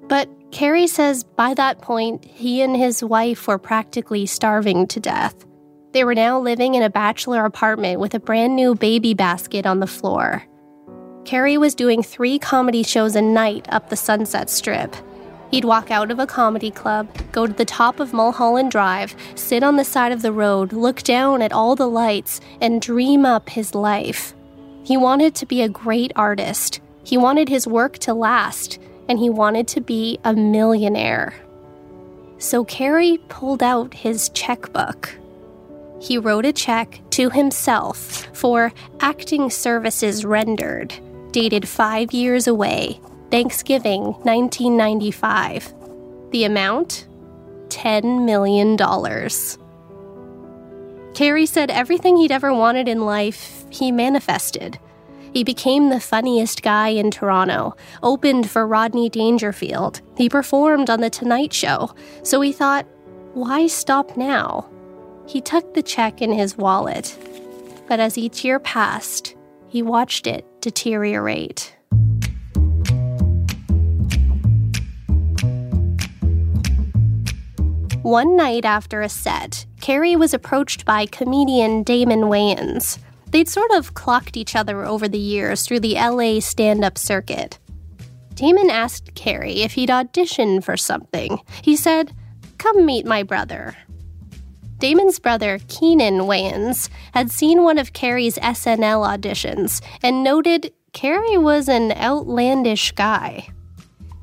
But 0.08 0.30
Carrey 0.52 0.88
says 0.88 1.24
by 1.24 1.54
that 1.54 1.82
point, 1.82 2.26
he 2.26 2.62
and 2.62 2.76
his 2.76 3.04
wife 3.04 3.48
were 3.48 3.58
practically 3.58 4.26
starving 4.26 4.88
to 4.88 5.00
death. 5.00 5.46
They 5.94 6.04
were 6.04 6.16
now 6.16 6.40
living 6.40 6.76
in 6.76 6.84
a 6.84 6.90
bachelor 6.90 7.46
apartment 7.46 8.00
with 8.00 8.14
a 8.14 8.20
brand 8.20 8.56
new 8.56 8.76
baby 8.76 9.14
basket 9.14 9.66
on 9.66 9.80
the 9.80 9.88
floor. 9.88 10.44
Carrey 11.26 11.58
was 11.58 11.74
doing 11.74 12.04
three 12.04 12.38
comedy 12.38 12.84
shows 12.84 13.16
a 13.16 13.22
night 13.22 13.66
up 13.70 13.90
the 13.90 13.96
Sunset 13.96 14.50
Strip. 14.50 14.96
He'd 15.52 15.66
walk 15.66 15.90
out 15.90 16.12
of 16.12 16.20
a 16.20 16.28
comedy 16.28 16.72
club, 16.72 17.08
go 17.32 17.48
to 17.48 17.54
the 17.54 17.64
top 17.64 18.00
of 18.00 18.12
Mulholland 18.12 18.72
Drive, 18.72 19.16
sit 19.36 19.64
on 19.64 19.78
the 19.78 19.86
side 19.86 20.12
of 20.12 20.22
the 20.22 20.32
road, 20.32 20.74
look 20.74 21.04
down 21.04 21.42
at 21.42 21.54
all 21.54 21.76
the 21.76 21.88
lights, 21.88 22.42
and 22.60 22.82
dream 22.82 23.26
up 23.26 23.50
his 23.50 23.74
life. 23.74 24.34
He 24.84 24.98
wanted 24.98 25.34
to 25.36 25.46
be 25.46 25.62
a 25.62 25.70
great 25.70 26.12
artist. 26.16 26.82
He 27.04 27.18
wanted 27.18 27.48
his 27.48 27.68
work 27.68 28.00
to 28.00 28.14
last, 28.14 28.80
and 29.08 29.18
he 29.18 29.30
wanted 29.30 29.68
to 29.70 29.82
be 29.82 30.20
a 30.24 30.34
millionaire. 30.34 31.34
So 32.38 32.66
Carrey 32.66 33.18
pulled 33.30 33.64
out 33.64 33.94
his 33.94 34.30
checkbook. 34.30 35.16
He 36.02 36.18
wrote 36.18 36.46
a 36.46 36.52
check 36.52 37.00
to 37.12 37.30
himself 37.30 38.28
for 38.34 38.74
acting 39.00 39.50
services 39.50 40.26
rendered, 40.26 40.94
dated 41.34 41.68
five 41.68 42.14
years 42.14 42.48
away, 42.48 43.02
Thanksgiving 43.30 44.04
1995. 44.24 45.74
The 46.32 46.46
amount? 46.46 47.08
$10 47.68 48.24
million. 48.24 48.78
Carrey 51.14 51.48
said 51.48 51.70
everything 51.70 52.16
he'd 52.18 52.32
ever 52.32 52.54
wanted 52.54 52.88
in 52.88 53.06
life, 53.06 53.66
he 53.70 53.92
manifested. 53.92 54.80
He 55.34 55.44
became 55.44 55.90
the 55.90 56.00
funniest 56.00 56.62
guy 56.62 56.90
in 56.90 57.10
Toronto, 57.10 57.76
opened 58.04 58.50
for 58.50 58.68
Rodney 58.68 59.10
Dangerfield. 59.10 60.02
He 60.16 60.30
performed 60.30 60.92
on 60.92 61.02
The 61.02 61.10
Tonight 61.10 61.52
Show. 61.52 61.94
So 62.22 62.40
he 62.42 62.52
thought, 62.52 62.86
why 63.34 63.66
stop 63.66 64.16
now? 64.16 64.70
He 65.28 65.42
tucked 65.42 65.74
the 65.74 65.82
check 65.82 66.22
in 66.22 66.32
his 66.32 66.56
wallet. 66.56 67.18
But 67.88 68.00
as 68.00 68.18
each 68.18 68.46
year 68.46 68.60
passed, 68.60 69.36
he 69.74 69.82
watched 69.82 70.28
it 70.28 70.46
deteriorate. 70.62 71.76
One 78.04 78.36
night 78.36 78.66
after 78.66 79.02
a 79.02 79.10
set, 79.10 79.66
Carrey 79.78 80.16
was 80.16 80.32
approached 80.32 80.86
by 80.86 81.08
comedian 81.08 81.82
Damon 81.82 82.26
Wayans. 82.26 83.00
They'd 83.32 83.50
sort 83.50 83.72
of 83.72 83.96
clocked 83.96 84.38
each 84.38 84.56
other 84.56 84.86
over 84.86 85.08
the 85.08 85.18
years 85.18 85.66
through 85.66 85.80
the 85.80 85.96
LA 85.96 86.40
stand 86.40 86.86
up 86.86 87.00
circuit. 87.00 87.58
Damon 88.36 88.70
asked 88.70 89.16
Carrey 89.16 89.66
if 89.66 89.72
he'd 89.72 89.90
audition 89.90 90.62
for 90.62 90.78
something. 90.78 91.40
He 91.64 91.76
said, 91.76 92.14
Come 92.60 92.86
meet 92.86 93.08
my 93.08 93.24
brother. 93.24 93.76
Damon's 94.84 95.18
brother, 95.18 95.60
Keenen 95.70 96.28
Wayans, 96.28 96.90
had 97.14 97.32
seen 97.32 97.64
one 97.64 97.78
of 97.78 97.94
Carrey's 97.94 98.38
SNL 98.40 99.08
auditions 99.08 99.82
and 100.04 100.26
noted 100.26 100.74
Carrey 100.92 101.42
was 101.42 101.70
an 101.70 101.94
outlandish 101.94 102.92
guy. 102.92 103.48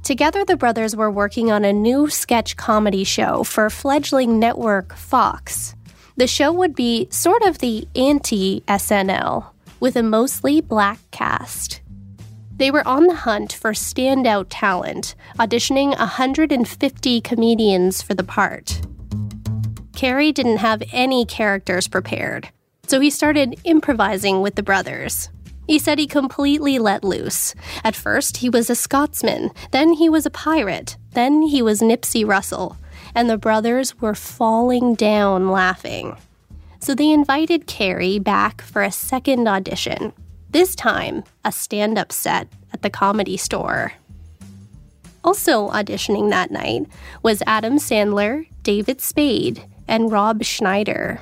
Together, 0.02 0.44
the 0.44 0.58
brothers 0.58 0.94
were 0.94 1.10
working 1.10 1.50
on 1.50 1.64
a 1.64 1.72
new 1.72 2.10
sketch 2.10 2.58
comedy 2.58 3.04
show 3.04 3.42
for 3.42 3.70
fledgling 3.70 4.38
network 4.38 4.94
Fox. 4.96 5.74
The 6.18 6.26
show 6.26 6.52
would 6.52 6.74
be 6.74 7.08
sort 7.08 7.42
of 7.44 7.60
the 7.60 7.88
anti 7.96 8.60
SNL, 8.68 9.46
with 9.80 9.96
a 9.96 10.02
mostly 10.02 10.60
black 10.60 10.98
cast. 11.10 11.80
They 12.54 12.70
were 12.70 12.86
on 12.86 13.06
the 13.06 13.14
hunt 13.14 13.54
for 13.54 13.72
standout 13.72 14.48
talent, 14.50 15.14
auditioning 15.38 15.98
150 15.98 17.22
comedians 17.22 18.02
for 18.02 18.12
the 18.12 18.24
part. 18.24 18.82
Carrey 20.00 20.32
didn't 20.32 20.56
have 20.56 20.82
any 20.92 21.26
characters 21.26 21.86
prepared, 21.86 22.48
so 22.86 23.00
he 23.00 23.10
started 23.10 23.60
improvising 23.64 24.40
with 24.40 24.54
the 24.54 24.62
brothers. 24.62 25.28
He 25.66 25.78
said 25.78 25.98
he 25.98 26.06
completely 26.06 26.78
let 26.78 27.04
loose. 27.04 27.54
At 27.84 27.94
first, 27.94 28.38
he 28.38 28.48
was 28.48 28.70
a 28.70 28.74
Scotsman, 28.74 29.50
then 29.72 29.92
he 29.92 30.08
was 30.08 30.24
a 30.24 30.30
pirate, 30.30 30.96
then 31.12 31.42
he 31.42 31.60
was 31.60 31.82
Nipsey 31.82 32.26
Russell, 32.26 32.78
and 33.14 33.28
the 33.28 33.36
brothers 33.36 34.00
were 34.00 34.14
falling 34.14 34.94
down 34.94 35.50
laughing. 35.50 36.16
So 36.78 36.94
they 36.94 37.10
invited 37.10 37.66
Carrey 37.66 38.24
back 38.24 38.62
for 38.62 38.80
a 38.80 38.90
second 38.90 39.46
audition, 39.46 40.14
this 40.48 40.74
time 40.74 41.24
a 41.44 41.52
stand 41.52 41.98
up 41.98 42.10
set 42.10 42.48
at 42.72 42.80
the 42.80 42.88
comedy 42.88 43.36
store. 43.36 43.92
Also 45.22 45.68
auditioning 45.68 46.30
that 46.30 46.50
night 46.50 46.86
was 47.22 47.42
Adam 47.46 47.76
Sandler, 47.76 48.46
David 48.62 49.02
Spade, 49.02 49.62
and 49.90 50.10
Rob 50.12 50.44
Schneider. 50.44 51.20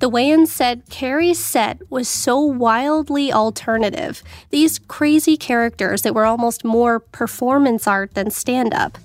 The 0.00 0.10
Wayans 0.10 0.48
said 0.48 0.84
Carrey's 0.86 1.38
set 1.38 1.78
was 1.88 2.08
so 2.08 2.38
wildly 2.40 3.32
alternative, 3.32 4.22
these 4.50 4.80
crazy 4.80 5.36
characters 5.36 6.02
that 6.02 6.14
were 6.14 6.26
almost 6.26 6.64
more 6.64 6.98
performance 6.98 7.86
art 7.86 8.12
than 8.14 8.30
stand 8.30 8.74
up. 8.74 8.98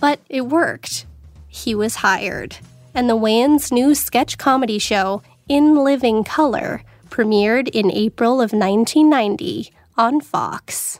But 0.00 0.20
it 0.30 0.46
worked. 0.46 1.04
He 1.48 1.74
was 1.74 1.96
hired, 1.96 2.56
and 2.94 3.10
the 3.10 3.16
Wayans' 3.16 3.70
new 3.70 3.94
sketch 3.94 4.38
comedy 4.38 4.78
show, 4.78 5.22
In 5.48 5.76
Living 5.84 6.24
Color, 6.24 6.82
premiered 7.10 7.68
in 7.68 7.92
April 7.92 8.40
of 8.40 8.52
1990 8.52 9.70
on 9.98 10.22
Fox. 10.22 10.98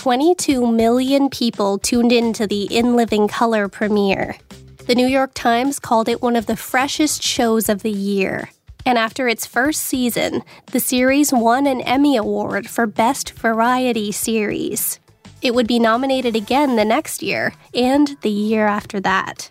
22 0.00 0.66
million 0.66 1.28
people 1.28 1.76
tuned 1.76 2.10
in 2.10 2.32
to 2.32 2.46
the 2.46 2.64
In 2.74 2.96
Living 2.96 3.28
Color 3.28 3.68
premiere. 3.68 4.38
The 4.86 4.94
New 4.94 5.06
York 5.06 5.32
Times 5.34 5.78
called 5.78 6.08
it 6.08 6.22
one 6.22 6.36
of 6.36 6.46
the 6.46 6.56
freshest 6.56 7.22
shows 7.22 7.68
of 7.68 7.82
the 7.82 7.90
year. 7.90 8.48
And 8.86 8.96
after 8.96 9.28
its 9.28 9.44
first 9.44 9.82
season, 9.82 10.42
the 10.72 10.80
series 10.80 11.34
won 11.34 11.66
an 11.66 11.82
Emmy 11.82 12.16
Award 12.16 12.66
for 12.66 12.86
Best 12.86 13.32
Variety 13.32 14.10
Series. 14.10 14.98
It 15.42 15.54
would 15.54 15.66
be 15.66 15.78
nominated 15.78 16.34
again 16.34 16.76
the 16.76 16.84
next 16.86 17.22
year 17.22 17.52
and 17.74 18.16
the 18.22 18.30
year 18.30 18.66
after 18.66 19.00
that. 19.00 19.50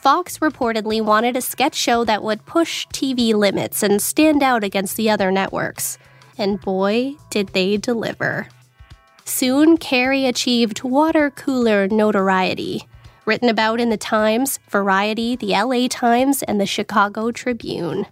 Fox 0.00 0.38
reportedly 0.38 1.00
wanted 1.00 1.36
a 1.36 1.40
sketch 1.40 1.76
show 1.76 2.04
that 2.06 2.24
would 2.24 2.44
push 2.44 2.88
TV 2.88 3.32
limits 3.32 3.84
and 3.84 4.02
stand 4.02 4.42
out 4.42 4.64
against 4.64 4.96
the 4.96 5.10
other 5.10 5.30
networks. 5.30 5.96
And 6.36 6.60
boy, 6.60 7.14
did 7.30 7.50
they 7.50 7.76
deliver. 7.76 8.48
Soon, 9.24 9.78
Carrey 9.78 10.28
achieved 10.28 10.82
water 10.82 11.30
cooler 11.30 11.88
notoriety. 11.88 12.86
Written 13.24 13.48
about 13.48 13.80
in 13.80 13.88
the 13.88 13.96
Times, 13.96 14.58
Variety, 14.68 15.34
the 15.34 15.52
LA 15.52 15.88
Times, 15.88 16.42
and 16.42 16.60
the 16.60 16.66
Chicago 16.66 17.30
Tribune. 17.30 18.06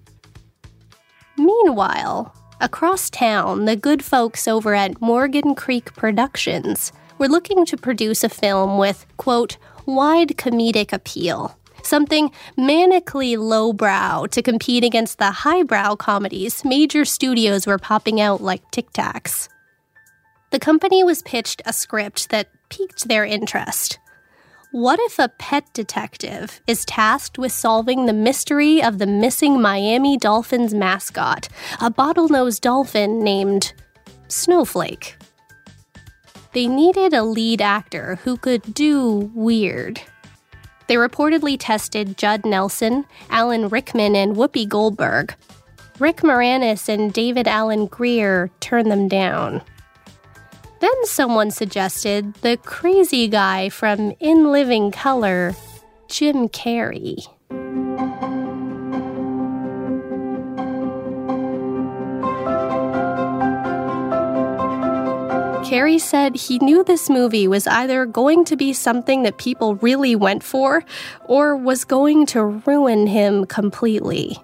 Meanwhile, 1.36 2.34
across 2.60 3.10
town, 3.10 3.66
the 3.66 3.76
good 3.76 4.02
folks 4.02 4.48
over 4.48 4.74
at 4.74 5.02
Morgan 5.02 5.54
Creek 5.54 5.92
Productions 5.94 6.92
were 7.18 7.28
looking 7.28 7.66
to 7.66 7.76
produce 7.76 8.24
a 8.24 8.30
film 8.30 8.78
with, 8.78 9.04
quote, 9.18 9.58
wide 9.84 10.30
comedic 10.38 10.94
appeal. 10.94 11.58
Something 11.82 12.30
manically 12.56 13.36
lowbrow 13.36 14.26
to 14.30 14.42
compete 14.42 14.84
against 14.84 15.18
the 15.18 15.30
highbrow 15.30 15.96
comedies 15.96 16.64
major 16.64 17.04
studios 17.04 17.66
were 17.66 17.78
popping 17.78 18.20
out 18.20 18.40
like 18.40 18.70
Tic 18.70 18.90
Tacs. 18.92 19.48
The 20.52 20.60
company 20.60 21.02
was 21.02 21.22
pitched 21.22 21.62
a 21.64 21.72
script 21.72 22.28
that 22.28 22.50
piqued 22.68 23.08
their 23.08 23.24
interest. 23.24 23.98
What 24.70 25.00
if 25.00 25.18
a 25.18 25.30
pet 25.30 25.64
detective 25.72 26.60
is 26.66 26.84
tasked 26.84 27.38
with 27.38 27.52
solving 27.52 28.04
the 28.04 28.12
mystery 28.12 28.82
of 28.82 28.98
the 28.98 29.06
missing 29.06 29.62
Miami 29.62 30.18
Dolphins 30.18 30.74
mascot, 30.74 31.48
a 31.80 31.90
bottlenose 31.90 32.60
dolphin 32.60 33.20
named 33.20 33.72
Snowflake? 34.28 35.16
They 36.52 36.66
needed 36.66 37.14
a 37.14 37.24
lead 37.24 37.62
actor 37.62 38.16
who 38.16 38.36
could 38.36 38.74
do 38.74 39.32
weird. 39.34 40.02
They 40.86 40.96
reportedly 40.96 41.56
tested 41.58 42.18
Judd 42.18 42.44
Nelson, 42.44 43.06
Alan 43.30 43.70
Rickman, 43.70 44.14
and 44.14 44.36
Whoopi 44.36 44.68
Goldberg. 44.68 45.34
Rick 45.98 46.18
Moranis 46.18 46.90
and 46.90 47.10
David 47.10 47.48
Alan 47.48 47.86
Grier 47.86 48.50
turned 48.60 48.90
them 48.90 49.08
down. 49.08 49.62
Then 50.82 51.04
someone 51.04 51.52
suggested 51.52 52.34
the 52.42 52.56
crazy 52.56 53.28
guy 53.28 53.68
from 53.68 54.14
In 54.18 54.50
Living 54.50 54.90
Color, 54.90 55.54
Jim 56.08 56.48
Carrey. 56.48 57.24
Carrey 65.64 66.00
said 66.00 66.34
he 66.34 66.58
knew 66.58 66.82
this 66.82 67.08
movie 67.08 67.46
was 67.46 67.68
either 67.68 68.04
going 68.04 68.44
to 68.46 68.56
be 68.56 68.72
something 68.72 69.22
that 69.22 69.38
people 69.38 69.76
really 69.76 70.16
went 70.16 70.42
for 70.42 70.82
or 71.26 71.56
was 71.56 71.84
going 71.84 72.26
to 72.26 72.44
ruin 72.44 73.06
him 73.06 73.46
completely. 73.46 74.36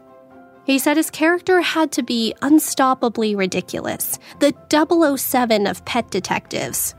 He 0.69 0.79
said 0.79 0.99
his 0.99 1.09
character 1.09 1.62
had 1.62 1.93
to 1.93 2.03
be 2.03 2.35
unstoppably 2.43 3.35
ridiculous, 3.35 4.19
the 4.39 4.53
007 5.16 5.66
of 5.66 5.83
pet 5.87 6.11
detectives. 6.11 6.95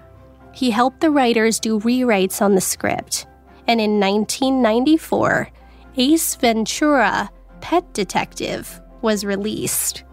He 0.51 0.72
helped 0.72 1.01
the 1.01 1.11
writers 1.11 1.59
do 1.59 1.80
rewrites 1.80 2.41
on 2.41 2.55
the 2.55 2.61
script, 2.61 3.28
and 3.67 3.80
in 3.80 3.99
1994, 3.99 5.51
Ace 5.97 6.34
Ventura, 6.34 7.30
Pet 7.61 7.93
Detective, 7.93 8.82
was 9.03 9.24
released. 9.24 10.03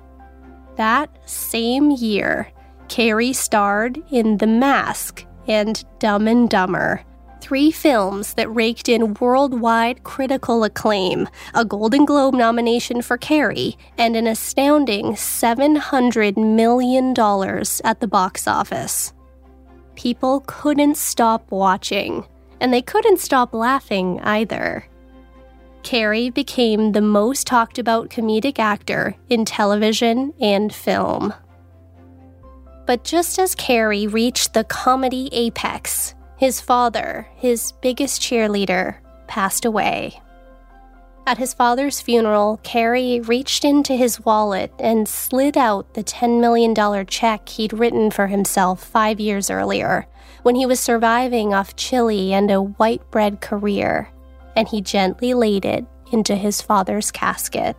That 0.76 1.08
same 1.24 1.90
year, 1.90 2.52
Carrey 2.88 3.34
starred 3.34 4.02
in 4.10 4.36
The 4.36 4.46
Mask 4.46 5.24
and 5.48 5.82
Dumb 5.98 6.28
and 6.28 6.50
Dumber, 6.50 7.06
three 7.40 7.70
films 7.70 8.34
that 8.34 8.54
raked 8.54 8.88
in 8.88 9.14
worldwide 9.14 10.02
critical 10.04 10.64
acclaim, 10.64 11.28
a 11.54 11.64
Golden 11.64 12.04
Globe 12.04 12.34
nomination 12.34 13.02
for 13.02 13.16
Carrey, 13.16 13.76
and 13.98 14.16
an 14.16 14.26
astounding 14.26 15.12
$700 15.12 16.36
million 16.36 17.14
at 17.84 18.00
the 18.00 18.08
box 18.08 18.46
office. 18.48 19.12
People 19.94 20.42
couldn't 20.46 20.96
stop 20.96 21.50
watching, 21.50 22.26
and 22.60 22.72
they 22.72 22.82
couldn't 22.82 23.20
stop 23.20 23.54
laughing 23.54 24.20
either. 24.20 24.86
Carrey 25.86 26.34
became 26.34 26.90
the 26.90 27.00
most 27.00 27.46
talked 27.46 27.78
about 27.78 28.10
comedic 28.10 28.58
actor 28.58 29.14
in 29.28 29.44
television 29.44 30.34
and 30.40 30.74
film. 30.74 31.32
But 32.86 33.04
just 33.04 33.38
as 33.38 33.54
Carrey 33.54 34.12
reached 34.12 34.52
the 34.52 34.64
comedy 34.64 35.28
apex, 35.30 36.15
his 36.36 36.60
father, 36.60 37.28
his 37.36 37.72
biggest 37.80 38.20
cheerleader, 38.20 38.96
passed 39.26 39.64
away. 39.64 40.20
At 41.26 41.38
his 41.38 41.54
father's 41.54 42.00
funeral, 42.00 42.60
Carrey 42.62 43.26
reached 43.26 43.64
into 43.64 43.94
his 43.94 44.24
wallet 44.24 44.72
and 44.78 45.08
slid 45.08 45.56
out 45.56 45.94
the 45.94 46.04
$10 46.04 46.40
million 46.40 47.06
check 47.06 47.48
he'd 47.48 47.72
written 47.72 48.12
for 48.12 48.28
himself 48.28 48.84
five 48.84 49.18
years 49.18 49.50
earlier, 49.50 50.06
when 50.44 50.54
he 50.54 50.66
was 50.66 50.78
surviving 50.78 51.52
off 51.52 51.74
chili 51.74 52.32
and 52.32 52.50
a 52.50 52.62
white 52.62 53.10
bread 53.10 53.40
career, 53.40 54.08
and 54.54 54.68
he 54.68 54.80
gently 54.80 55.34
laid 55.34 55.64
it 55.64 55.84
into 56.12 56.36
his 56.36 56.62
father's 56.62 57.10
casket. 57.10 57.76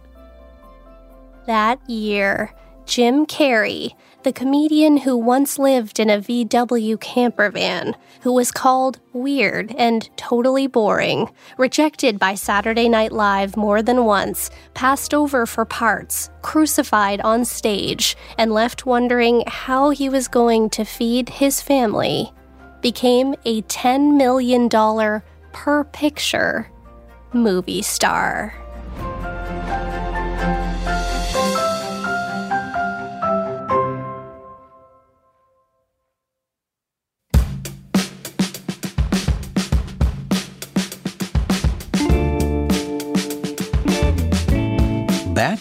That 1.46 1.80
year, 1.90 2.54
Jim 2.86 3.26
Carrey, 3.26 3.94
the 4.24 4.34
comedian 4.34 4.98
who 4.98 5.16
once 5.16 5.58
lived 5.58 6.00
in 6.00 6.10
a 6.10 6.20
VW 6.20 7.00
camper 7.00 7.50
van, 7.50 7.96
who 8.22 8.34
was 8.34 8.52
called 8.52 9.00
weird 9.14 9.74
and 9.78 10.10
totally 10.18 10.68
boring, 10.68 11.30
rejected 11.58 12.20
by 12.20 12.34
Saturday 12.34 12.90
Night 12.90 13.12
Live 13.12 13.56
more 13.56 13.82
than 13.82 14.06
once, 14.06 14.50
passed 14.74 15.14
over 15.14 15.46
for 15.46 15.66
parts, 15.66 16.30
crucified 16.42 17.22
on 17.22 17.46
stage, 17.46 18.18
and 18.38 18.52
left 18.52 18.86
wondering 18.86 19.44
how 19.48 19.92
he 19.92 20.10
was 20.10 20.28
going 20.28 20.70
to 20.72 20.84
feed 20.84 21.30
his 21.30 21.62
family, 21.62 22.32
became 22.82 23.36
a 23.46 23.62
$10 23.64 24.18
million 24.18 24.68
per 25.54 25.84
picture 25.86 26.70
movie 27.34 27.82
star. 27.82 28.54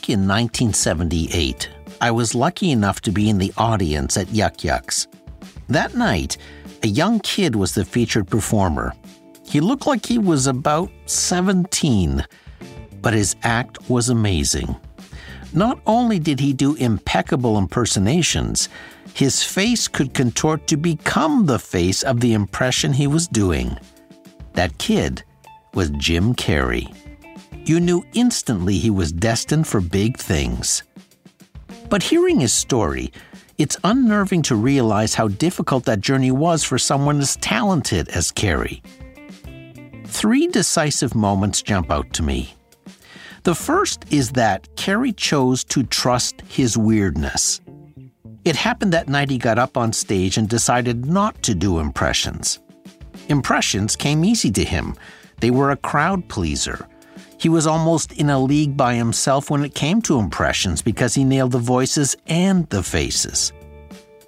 In 0.09 0.21
1978, 0.21 1.69
I 2.01 2.13
was 2.13 2.33
lucky 2.33 2.71
enough 2.71 3.01
to 3.01 3.11
be 3.11 3.29
in 3.29 3.39
the 3.39 3.53
audience 3.57 4.17
at 4.17 4.33
Yuk 4.33 4.63
Yuk's. 4.63 5.09
That 5.69 5.97
night, 5.97 6.37
a 6.85 6.87
young 6.87 7.19
kid 7.19 7.57
was 7.57 7.75
the 7.75 7.85
featured 7.85 8.29
performer. 8.29 8.95
He 9.45 9.59
looked 9.59 9.85
like 9.85 10.07
he 10.07 10.19
was 10.19 10.47
about 10.47 10.93
17, 11.07 12.25
but 13.03 13.15
his 13.15 13.35
act 13.43 13.91
was 13.91 14.09
amazing. 14.09 14.77
Not 15.53 15.81
only 15.87 16.21
did 16.21 16.39
he 16.39 16.53
do 16.53 16.77
impeccable 16.77 17.59
impersonations, 17.59 18.69
his 19.13 19.43
face 19.43 19.89
could 19.89 20.15
contort 20.15 20.69
to 20.69 20.77
become 20.77 21.47
the 21.47 21.59
face 21.59 22.05
of 22.05 22.21
the 22.21 22.33
impression 22.33 22.93
he 22.93 23.09
was 23.09 23.27
doing. 23.27 23.77
That 24.53 24.79
kid 24.79 25.25
was 25.75 25.91
Jim 25.91 26.33
Carrey 26.33 26.95
you 27.69 27.81
knew 27.81 28.05
instantly 28.15 28.79
he 28.79 28.91
was 28.91 29.13
destined 29.13 29.67
for 29.67 29.81
big 29.81 30.17
things. 30.19 30.83
But 31.89 32.03
hearing 32.03 32.41
his 32.41 32.53
story, 32.53 33.13
it's 33.59 33.77
unnerving 33.85 34.43
to 34.43 34.57
realize 34.57 35.15
how 35.15 35.29
difficult 35.29 35.85
that 35.85 36.01
journey 36.01 36.31
was 36.31 36.63
for 36.63 36.79
someone 36.79 37.21
as 37.21 37.37
talented 37.37 38.09
as 38.11 38.33
Carrey. 38.33 38.83
Three 40.07 40.47
decisive 40.47 41.15
moments 41.15 41.63
jump 41.63 41.91
out 41.91 42.13
to 42.15 42.23
me. 42.23 42.55
The 43.45 43.55
first 43.55 44.05
is 44.11 44.33
that 44.33 44.69
Carrey 44.77 45.17
chose 45.17 45.63
to 45.65 45.85
trust 45.85 46.41
his 46.43 46.77
weirdness. 46.77 47.61
It 48.45 48.57
happened 48.57 48.93
that 48.93 49.09
night 49.09 49.31
he 49.31 49.39
got 49.39 49.59
up 49.59 49.77
on 49.77 49.93
stage 49.93 50.37
and 50.37 50.49
decided 50.49 51.07
not 51.07 51.43
to 51.45 51.55
do 51.55 51.79
impressions. 51.79 52.61
Impressions 53.29 53.97
came 53.97 54.25
easy 54.25 54.51
to 54.53 54.65
him, 54.65 54.97
they 55.41 55.51
were 55.51 55.71
a 55.71 55.77
crowd 55.77 56.29
pleaser. 56.29 56.89
He 57.39 57.49
was 57.49 57.67
almost 57.67 58.13
in 58.13 58.31
a 58.31 58.39
league 58.39 58.77
by 58.77 58.95
himself 58.95 59.51
when 59.51 59.65
it 59.65 59.75
came 59.75 60.01
to 60.03 60.19
impressions 60.19 60.83
because 60.83 61.15
he 61.15 61.25
nailed 61.25 61.53
the 61.53 61.59
voices 61.59 62.17
and 62.27 62.69
the 62.71 62.83
faces. 62.83 63.53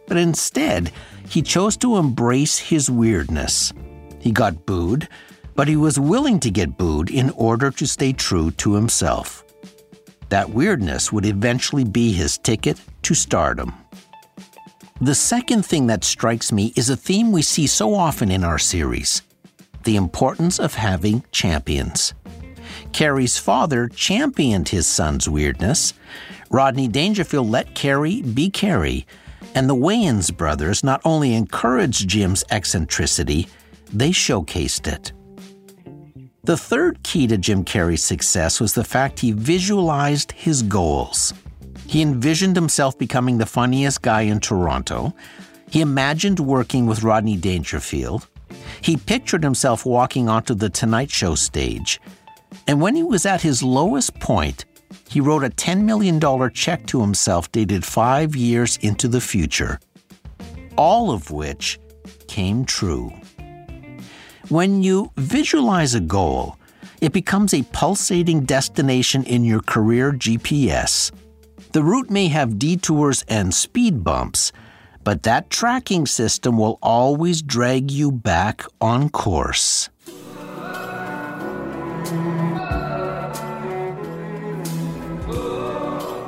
But 0.06 0.18
instead, 0.18 0.92
he 1.28 1.42
chose 1.42 1.76
to 1.78 1.96
embrace 1.96 2.58
his 2.58 2.90
weirdness. 2.90 3.72
He 4.18 4.30
got 4.30 4.66
booed, 4.66 5.08
but 5.54 5.68
he 5.68 5.76
was 5.76 5.98
willing 5.98 6.40
to 6.40 6.50
get 6.50 6.78
booed 6.78 7.10
in 7.10 7.30
order 7.30 7.70
to 7.70 7.86
stay 7.86 8.12
true 8.12 8.50
to 8.52 8.74
himself. 8.74 9.44
That 10.28 10.50
weirdness 10.50 11.10
would 11.10 11.24
eventually 11.24 11.84
be 11.84 12.12
his 12.12 12.38
ticket 12.38 12.80
to 13.02 13.14
stardom. 13.14 13.72
The 15.00 15.14
second 15.14 15.64
thing 15.64 15.86
that 15.86 16.04
strikes 16.04 16.52
me 16.52 16.72
is 16.76 16.90
a 16.90 16.96
theme 16.96 17.32
we 17.32 17.42
see 17.42 17.66
so 17.66 17.94
often 17.94 18.30
in 18.30 18.44
our 18.44 18.58
series 18.58 19.22
the 19.84 19.96
importance 19.96 20.58
of 20.58 20.74
having 20.74 21.24
champions. 21.32 22.12
Carrey's 22.98 23.38
father 23.38 23.86
championed 23.86 24.70
his 24.70 24.84
son's 24.84 25.28
weirdness. 25.28 25.94
Rodney 26.50 26.88
Dangerfield 26.88 27.48
let 27.48 27.76
Carrey 27.76 28.34
be 28.34 28.50
Carrey. 28.50 29.04
And 29.54 29.70
the 29.70 29.76
Wayans 29.76 30.36
brothers 30.36 30.82
not 30.82 31.00
only 31.04 31.32
encouraged 31.34 32.08
Jim's 32.08 32.42
eccentricity, 32.50 33.46
they 33.92 34.10
showcased 34.10 34.92
it. 34.92 35.12
The 36.42 36.56
third 36.56 37.00
key 37.04 37.28
to 37.28 37.38
Jim 37.38 37.64
Carrey's 37.64 38.02
success 38.02 38.60
was 38.60 38.74
the 38.74 38.82
fact 38.82 39.20
he 39.20 39.30
visualized 39.30 40.32
his 40.32 40.64
goals. 40.64 41.32
He 41.86 42.02
envisioned 42.02 42.56
himself 42.56 42.98
becoming 42.98 43.38
the 43.38 43.46
funniest 43.46 44.02
guy 44.02 44.22
in 44.22 44.40
Toronto. 44.40 45.14
He 45.70 45.82
imagined 45.82 46.40
working 46.40 46.86
with 46.86 47.04
Rodney 47.04 47.36
Dangerfield. 47.36 48.26
He 48.80 48.96
pictured 48.96 49.44
himself 49.44 49.86
walking 49.86 50.28
onto 50.28 50.52
the 50.52 50.68
Tonight 50.68 51.12
Show 51.12 51.36
stage. 51.36 52.00
And 52.66 52.80
when 52.80 52.96
he 52.96 53.02
was 53.02 53.26
at 53.26 53.42
his 53.42 53.62
lowest 53.62 54.18
point, 54.20 54.64
he 55.08 55.20
wrote 55.20 55.44
a 55.44 55.50
$10 55.50 55.82
million 55.82 56.20
check 56.52 56.86
to 56.86 57.00
himself 57.00 57.50
dated 57.52 57.84
five 57.84 58.36
years 58.36 58.76
into 58.78 59.08
the 59.08 59.20
future, 59.20 59.80
all 60.76 61.10
of 61.10 61.30
which 61.30 61.78
came 62.26 62.64
true. 62.64 63.12
When 64.48 64.82
you 64.82 65.12
visualize 65.16 65.94
a 65.94 66.00
goal, 66.00 66.56
it 67.00 67.12
becomes 67.12 67.54
a 67.54 67.62
pulsating 67.64 68.44
destination 68.44 69.24
in 69.24 69.44
your 69.44 69.60
career 69.60 70.12
GPS. 70.12 71.12
The 71.72 71.82
route 71.82 72.10
may 72.10 72.28
have 72.28 72.58
detours 72.58 73.24
and 73.28 73.52
speed 73.52 74.02
bumps, 74.02 74.52
but 75.04 75.22
that 75.22 75.50
tracking 75.50 76.06
system 76.06 76.58
will 76.58 76.78
always 76.82 77.40
drag 77.42 77.90
you 77.90 78.10
back 78.10 78.64
on 78.80 79.10
course. 79.10 79.90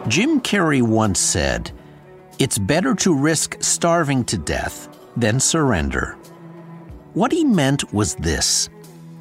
Jim 0.09 0.41
Carrey 0.41 0.83
once 0.83 1.21
said, 1.21 1.71
It's 2.39 2.59
better 2.59 2.95
to 2.97 3.15
risk 3.15 3.57
starving 3.61 4.25
to 4.25 4.39
death 4.39 4.89
than 5.17 5.39
surrender. 5.39 6.17
What 7.13 7.33
he 7.33 7.45
meant 7.45 7.93
was 7.93 8.15
this 8.15 8.71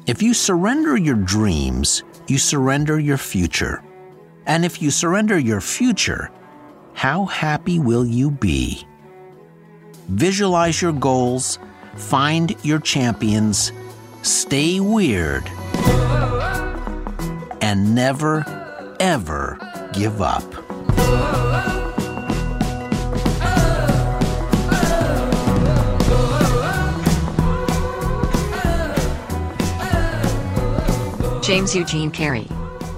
if 0.06 0.22
you 0.22 0.32
surrender 0.32 0.96
your 0.96 1.16
dreams, 1.16 2.02
you 2.28 2.38
surrender 2.38 2.98
your 2.98 3.18
future. 3.18 3.82
And 4.46 4.64
if 4.64 4.80
you 4.80 4.90
surrender 4.90 5.38
your 5.38 5.60
future, 5.60 6.30
how 6.94 7.26
happy 7.26 7.78
will 7.78 8.06
you 8.06 8.30
be? 8.30 8.86
Visualize 10.08 10.80
your 10.80 10.92
goals, 10.92 11.58
find 11.94 12.56
your 12.64 12.80
champions, 12.80 13.70
stay 14.22 14.80
weird, 14.80 15.46
and 17.60 17.94
never, 17.94 18.44
ever 18.98 19.58
give 19.92 20.22
up. 20.22 20.59
James 31.50 31.74
Eugene 31.74 32.12
Carrey. 32.12 32.48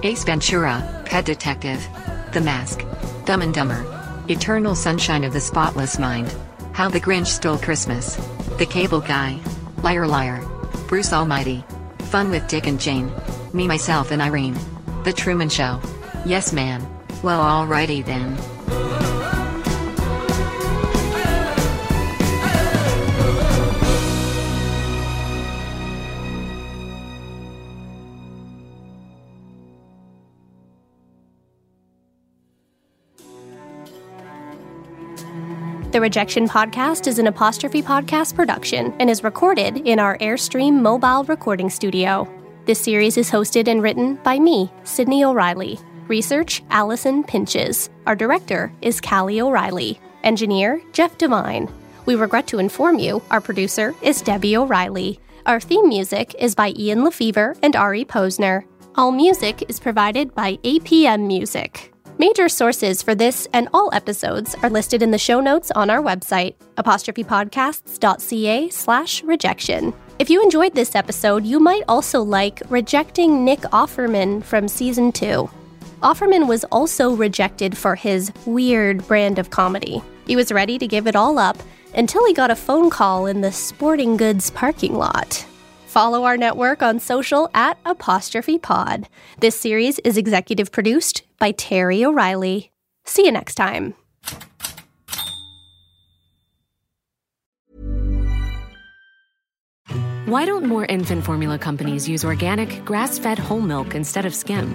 Ace 0.03 0.25
Ventura, 0.25 1.03
Pet 1.07 1.25
Detective. 1.25 1.89
The 2.33 2.41
Mask. 2.43 2.85
Dumb 3.25 3.41
and 3.41 3.55
Dumber. 3.55 3.83
Eternal 4.29 4.75
Sunshine 4.75 5.25
of 5.25 5.33
the 5.33 5.41
Spotless 5.41 5.99
Mind. 5.99 6.35
How 6.73 6.91
the 6.91 7.01
Grinch 7.01 7.29
Stole 7.29 7.57
Christmas. 7.57 8.17
The 8.59 8.67
Cable 8.67 9.01
Guy. 9.01 9.41
Liar 9.83 10.07
Liar. 10.07 10.47
Bruce 10.87 11.15
Almighty. 11.15 11.65
Fun 12.11 12.31
with 12.31 12.47
Dick 12.47 12.67
and 12.67 12.79
Jane. 12.79 13.11
Me, 13.55 13.67
Myself, 13.67 14.11
and 14.11 14.21
Irene. 14.21 14.59
The 15.05 15.15
Truman 15.15 15.49
Show. 15.49 15.81
Yes, 16.27 16.53
man. 16.53 16.92
Well, 17.23 17.41
alrighty 17.41 18.05
then. 18.05 18.37
The 35.93 36.01
Rejection 36.01 36.49
Podcast 36.49 37.07
is 37.07 37.19
an 37.19 37.27
apostrophe 37.27 37.83
podcast 37.83 38.35
production 38.35 38.95
and 38.99 39.11
is 39.11 39.23
recorded 39.23 39.77
in 39.87 39.99
our 39.99 40.17
Airstream 40.19 40.81
mobile 40.81 41.23
recording 41.25 41.69
studio. 41.69 42.27
This 42.65 42.81
series 42.81 43.19
is 43.19 43.31
hosted 43.31 43.69
and 43.69 43.83
written 43.83 44.15
by 44.25 44.39
me, 44.39 44.73
Sydney 44.85 45.23
O'Reilly. 45.23 45.79
Research, 46.13 46.63
Allison 46.69 47.25
Pinches. 47.25 47.89
Our 48.07 48.15
director 48.15 48.71
is 48.83 49.01
Callie 49.01 49.41
O'Reilly. 49.41 49.99
Engineer, 50.23 50.83
Jeff 50.93 51.17
Devine. 51.17 51.73
We 52.05 52.17
regret 52.17 52.47
to 52.49 52.59
inform 52.59 52.99
you, 52.99 53.23
our 53.31 53.41
producer 53.41 53.95
is 54.03 54.21
Debbie 54.21 54.59
O'Reilly. 54.59 55.19
Our 55.47 55.59
theme 55.59 55.89
music 55.89 56.35
is 56.39 56.55
by 56.55 56.75
Ian 56.77 57.03
Lefevre 57.03 57.57
and 57.63 57.75
Ari 57.75 58.05
Posner. 58.05 58.65
All 58.95 59.11
music 59.11 59.65
is 59.71 59.81
provided 59.81 60.35
by 60.35 60.57
APM 60.57 61.27
Music. 61.27 61.95
Major 62.19 62.47
sources 62.51 63.03
for 63.03 63.15
this 63.15 63.49
and 63.55 63.71
all 63.73 63.89
episodes 63.95 64.55
are 64.63 64.69
listed 64.69 65.03
in 65.03 65.13
the 65.13 65.19
show 65.19 65.41
notes 65.41 65.71
on 65.71 65.89
our 65.89 66.03
website, 66.03 66.57
apostrophepodcasts.ca 66.77 68.69
slash 68.69 69.23
rejection. 69.23 69.95
If 70.19 70.29
you 70.29 70.43
enjoyed 70.43 70.75
this 70.75 70.95
episode, 70.95 71.47
you 71.47 71.59
might 71.59 71.85
also 71.89 72.21
like 72.21 72.61
rejecting 72.69 73.47
Nick 73.47 73.61
Offerman 73.61 74.45
from 74.45 74.69
season 74.69 75.11
two. 75.11 75.49
Offerman 76.03 76.49
was 76.49 76.65
also 76.65 77.15
rejected 77.15 77.79
for 77.79 77.95
his 77.95 78.33
weird 78.45 79.07
brand 79.07 79.39
of 79.39 79.51
comedy. 79.51 80.03
He 80.27 80.35
was 80.35 80.51
ready 80.51 80.77
to 80.79 80.87
give 80.89 81.07
it 81.07 81.15
all 81.15 81.39
up 81.39 81.57
until 81.95 82.27
he 82.27 82.35
got 82.35 82.51
a 82.51 82.57
phone 82.57 82.91
call 82.91 83.27
in 83.27 83.41
the 83.41 83.53
sporting 83.53 84.17
goods 84.17 84.51
parking 84.51 84.97
lot. 84.97 85.47
Follow 85.87 86.25
our 86.25 86.37
network 86.37 86.83
on 86.83 86.99
social 86.99 87.49
at 87.55 87.79
apostrophe 87.85 88.59
pod. 88.59 89.09
This 89.39 89.55
series 89.55 90.01
is 90.01 90.17
executive 90.17 90.73
produced 90.73 91.23
by 91.39 91.53
Terry 91.53 92.05
O'Reilly. 92.05 92.73
See 93.05 93.25
you 93.25 93.31
next 93.31 93.55
time. 93.55 93.95
Why 100.25 100.47
don't 100.47 100.65
more 100.65 100.87
infant 100.87 101.25
formula 101.25 101.59
companies 101.59 102.09
use 102.09 102.25
organic, 102.25 102.85
grass 102.85 103.19
fed 103.19 103.39
whole 103.39 103.61
milk 103.61 103.95
instead 103.95 104.25
of 104.25 104.35
skim? 104.35 104.75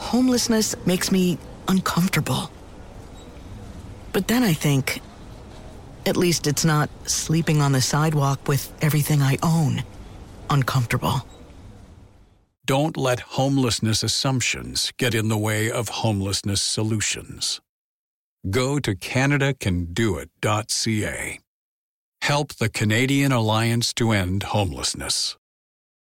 Homelessness 0.00 0.74
makes 0.86 1.12
me 1.12 1.38
uncomfortable. 1.68 2.50
But 4.12 4.26
then 4.26 4.42
I 4.42 4.54
think, 4.54 5.00
at 6.04 6.16
least 6.16 6.48
it's 6.48 6.64
not 6.64 6.90
sleeping 7.08 7.62
on 7.62 7.70
the 7.72 7.80
sidewalk 7.80 8.48
with 8.48 8.72
everything 8.82 9.22
I 9.22 9.38
own 9.42 9.84
uncomfortable. 10.48 11.24
Don't 12.66 12.96
let 12.96 13.20
homelessness 13.20 14.02
assumptions 14.02 14.92
get 14.96 15.14
in 15.14 15.28
the 15.28 15.38
way 15.38 15.70
of 15.70 15.88
homelessness 15.88 16.62
solutions. 16.62 17.60
Go 18.48 18.78
to 18.80 18.94
CanadaCanDoIt.ca. 18.94 21.40
Help 22.22 22.54
the 22.54 22.68
Canadian 22.68 23.32
Alliance 23.32 23.92
to 23.94 24.12
End 24.12 24.44
Homelessness. 24.44 25.36